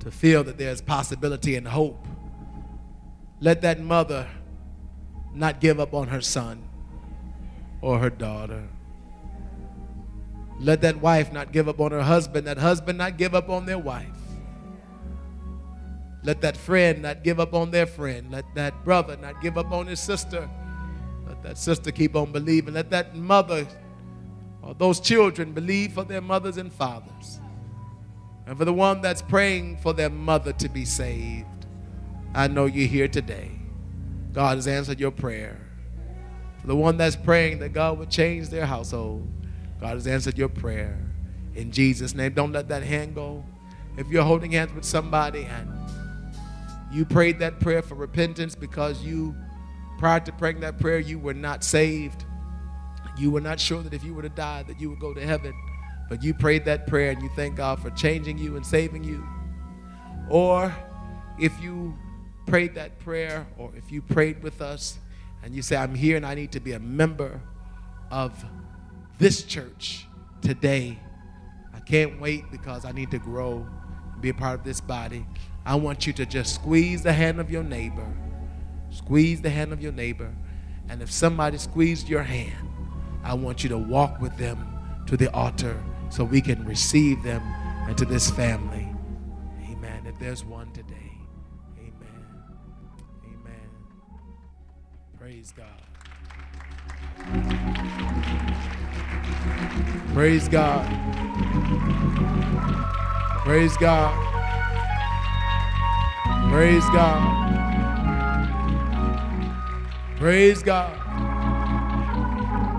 to 0.01 0.11
feel 0.11 0.43
that 0.45 0.59
there's 0.59 0.81
possibility 0.81 1.55
and 1.55 1.69
hope. 1.69 2.05
Let 3.41 3.63
that 3.63 3.79
mother 3.79 4.27
not 5.33 5.61
give 5.61 5.79
up 5.79 5.95
on 5.95 6.09
her 6.09 6.23
son 6.23 6.69
or 7.83 8.01
her 8.01 8.11
daughter. 8.11 8.65
Let 10.59 10.81
that 10.83 11.01
wife 11.01 11.33
not 11.33 11.53
give 11.53 11.69
up 11.69 11.81
on 11.81 11.93
her 11.93 12.03
husband, 12.03 12.47
that 12.47 12.59
husband 12.59 12.99
not 12.99 13.17
give 13.19 13.35
up 13.35 13.49
on 13.51 13.67
their 13.67 13.79
wife. 13.79 14.07
Let 16.23 16.41
that 16.41 16.57
friend 16.57 17.03
not 17.03 17.23
give 17.23 17.39
up 17.39 17.55
on 17.55 17.71
their 17.71 17.87
friend. 17.87 18.31
Let 18.33 18.45
that 18.55 18.85
brother 18.85 19.17
not 19.17 19.41
give 19.41 19.57
up 19.57 19.71
on 19.71 19.87
his 19.87 20.01
sister. 20.01 20.49
Let 21.27 21.43
that 21.43 21.59
sister 21.59 21.93
keep 21.93 22.17
on 22.17 22.33
believing. 22.33 22.75
Let 22.75 22.91
that 22.91 23.15
mother 23.15 23.67
or 24.63 24.75
those 24.75 24.99
children 24.99 25.53
believe 25.53 25.93
for 25.93 26.05
their 26.05 26.21
mothers 26.21 26.57
and 26.57 26.73
fathers. 26.73 27.41
And 28.47 28.57
for 28.57 28.65
the 28.65 28.73
one 28.73 29.01
that's 29.01 29.23
praying 29.23 29.79
for 29.79 29.93
their 29.93 30.11
mother 30.11 30.53
to 30.55 30.69
be 30.69 30.85
saved, 30.85 31.47
I 32.35 32.49
know 32.49 32.67
you're 32.67 32.89
here 32.89 33.09
today. 33.09 33.51
God 34.33 34.57
has 34.57 34.67
answered 34.67 35.01
your 35.01 35.11
prayer. 35.11 35.59
For 36.61 36.67
the 36.67 36.77
one 36.77 36.97
that's 36.97 37.17
praying 37.17 37.61
that 37.61 37.73
God 37.73 37.99
would 37.99 38.11
change 38.11 38.49
their 38.49 38.67
household, 38.67 39.29
God 39.81 39.95
has 39.95 40.07
answered 40.07 40.39
your 40.39 40.49
prayer. 40.49 40.99
In 41.55 41.71
Jesus' 41.71 42.15
name, 42.15 42.33
don't 42.33 42.53
let 42.53 42.69
that 42.69 42.83
hand 42.83 43.15
go. 43.15 43.45
If 43.97 44.09
you're 44.09 44.25
holding 44.25 44.53
hands 44.53 44.73
with 44.75 44.85
somebody 44.85 45.45
and 45.45 45.73
you 46.93 47.05
prayed 47.05 47.39
that 47.41 47.61
prayer 47.61 47.83
for 47.83 47.95
repentance 47.95 48.55
because 48.55 49.03
you, 49.03 49.35
prior 49.99 50.21
to 50.21 50.33
praying 50.33 50.61
that 50.61 50.79
prayer, 50.79 50.99
you 50.99 51.19
were 51.19 51.35
not 51.35 51.65
saved. 51.65 52.25
You 53.19 53.31
were 53.31 53.41
not 53.41 53.59
sure 53.59 53.83
that 53.83 53.95
if 53.95 54.05
you 54.05 54.15
were 54.15 54.23
to 54.23 54.29
die, 54.29 54.63
that 54.65 54.81
you 54.81 54.91
would 54.91 55.01
go 55.01 55.15
to 55.15 55.21
heaven. 55.21 55.55
But 56.09 56.23
you 56.23 56.35
prayed 56.35 56.65
that 56.67 56.87
prayer 56.87 57.11
and 57.11 57.23
you 57.23 57.31
thank 57.35 57.57
God 57.57 57.81
for 57.81 57.91
changing 57.91 58.39
you 58.39 58.57
and 58.57 58.65
saving 58.65 59.05
you. 59.05 59.27
Or 60.29 60.75
if 61.39 61.53
you 61.61 61.97
prayed 62.47 62.75
that 62.77 62.99
prayer, 63.01 63.47
or 63.59 63.73
if 63.77 63.91
you 63.91 64.03
prayed 64.03 64.43
with 64.43 64.61
us 64.61 64.99
and 65.43 65.55
you 65.55 65.63
say, 65.63 65.77
I'm 65.77 65.95
here 65.95 66.17
and 66.17 66.25
I 66.25 66.35
need 66.35 66.53
to 66.53 66.61
be 66.61 66.73
a 66.73 66.81
member 66.81 67.41
of 68.11 68.45
this 69.19 69.43
church 69.43 70.07
today. 70.43 70.99
I 71.75 71.81
can't 71.81 72.21
wait 72.21 72.51
because 72.51 72.85
I 72.85 72.93
need 72.93 73.11
to 73.11 73.19
grow 73.19 73.67
and 74.13 74.23
be 74.23 74.29
a 74.31 74.35
part 74.35 74.59
of 74.59 74.65
this 74.65 74.81
body. 74.81 75.27
I 75.65 75.75
want 75.75 76.07
you 76.07 76.13
to 76.15 76.27
just 76.27 76.55
squeeze 76.55 77.03
the 77.03 77.13
hand 77.13 77.41
of 77.41 77.51
your 77.51 77.63
neighbor. 77.63 78.07
Squeeze 78.91 79.41
the 79.41 79.51
hand 79.51 79.73
of 79.73 79.83
your 79.83 79.93
neighbor. 79.93 80.33
And 80.89 81.03
if 81.03 81.11
somebody 81.11 81.59
squeezed 81.59 82.09
your 82.09 82.23
hand, 82.23 82.69
I 83.25 83.35
want 83.35 83.63
you 83.65 83.69
to 83.71 83.79
walk 83.79 84.21
with 84.21 84.37
them 84.39 84.65
to 85.07 85.17
the 85.17 85.33
altar 85.33 85.83
so 86.11 86.25
we 86.25 86.41
can 86.41 86.65
receive 86.65 87.23
them 87.23 87.43
into 87.89 88.05
this 88.05 88.31
family. 88.31 88.89
Amen. 89.71 90.07
If 90.07 90.19
there's 90.19 90.45
one 90.45 90.73
today, 90.73 91.13
amen. 91.79 92.25
Amen. 93.25 93.69
Praise 95.19 95.53
God. 95.53 95.83
Praise 100.15 100.49
God. 100.49 100.85
Praise 103.45 103.77
God. 103.77 104.15
Praise 106.51 106.85
God. 106.91 107.47
Praise 110.19 110.63
God. 110.63 111.07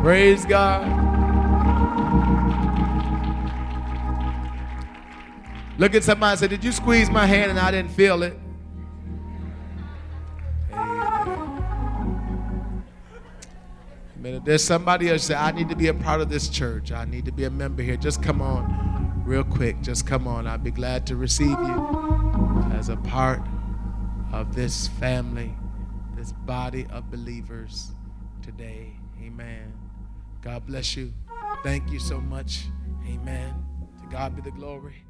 Praise 0.01 0.45
God. 0.45 1.07
Look 5.77 5.93
at 5.93 6.03
somebody 6.03 6.31
and 6.31 6.39
say, 6.39 6.47
Did 6.47 6.63
you 6.63 6.71
squeeze 6.71 7.09
my 7.09 7.25
hand 7.25 7.51
and 7.51 7.59
I 7.59 7.71
didn't 7.71 7.91
feel 7.91 8.23
it? 8.23 8.37
Amen. 14.27 14.39
If 14.39 14.45
there's 14.45 14.63
somebody 14.63 15.09
else 15.09 15.27
that 15.27 15.41
I 15.41 15.51
need 15.57 15.69
to 15.69 15.75
be 15.75 15.87
a 15.87 15.93
part 15.93 16.19
of 16.19 16.29
this 16.29 16.49
church, 16.49 16.91
I 16.91 17.05
need 17.05 17.25
to 17.25 17.31
be 17.31 17.45
a 17.45 17.49
member 17.49 17.81
here, 17.81 17.95
just 17.95 18.21
come 18.21 18.41
on 18.41 19.23
real 19.25 19.43
quick. 19.43 19.81
Just 19.81 20.05
come 20.05 20.27
on. 20.27 20.47
I'd 20.47 20.63
be 20.63 20.71
glad 20.71 21.07
to 21.07 21.15
receive 21.15 21.49
you 21.49 22.65
as 22.73 22.89
a 22.89 22.97
part 22.97 23.41
of 24.31 24.53
this 24.53 24.87
family, 24.87 25.53
this 26.15 26.31
body 26.31 26.87
of 26.91 27.09
believers 27.09 27.91
today. 28.41 28.93
Amen. 29.21 29.73
God 30.41 30.65
bless 30.65 30.95
you. 30.95 31.13
Thank 31.63 31.91
you 31.91 31.99
so 31.99 32.19
much. 32.19 32.65
Amen. 33.07 33.53
To 34.01 34.07
God 34.09 34.35
be 34.35 34.41
the 34.41 34.51
glory. 34.51 35.06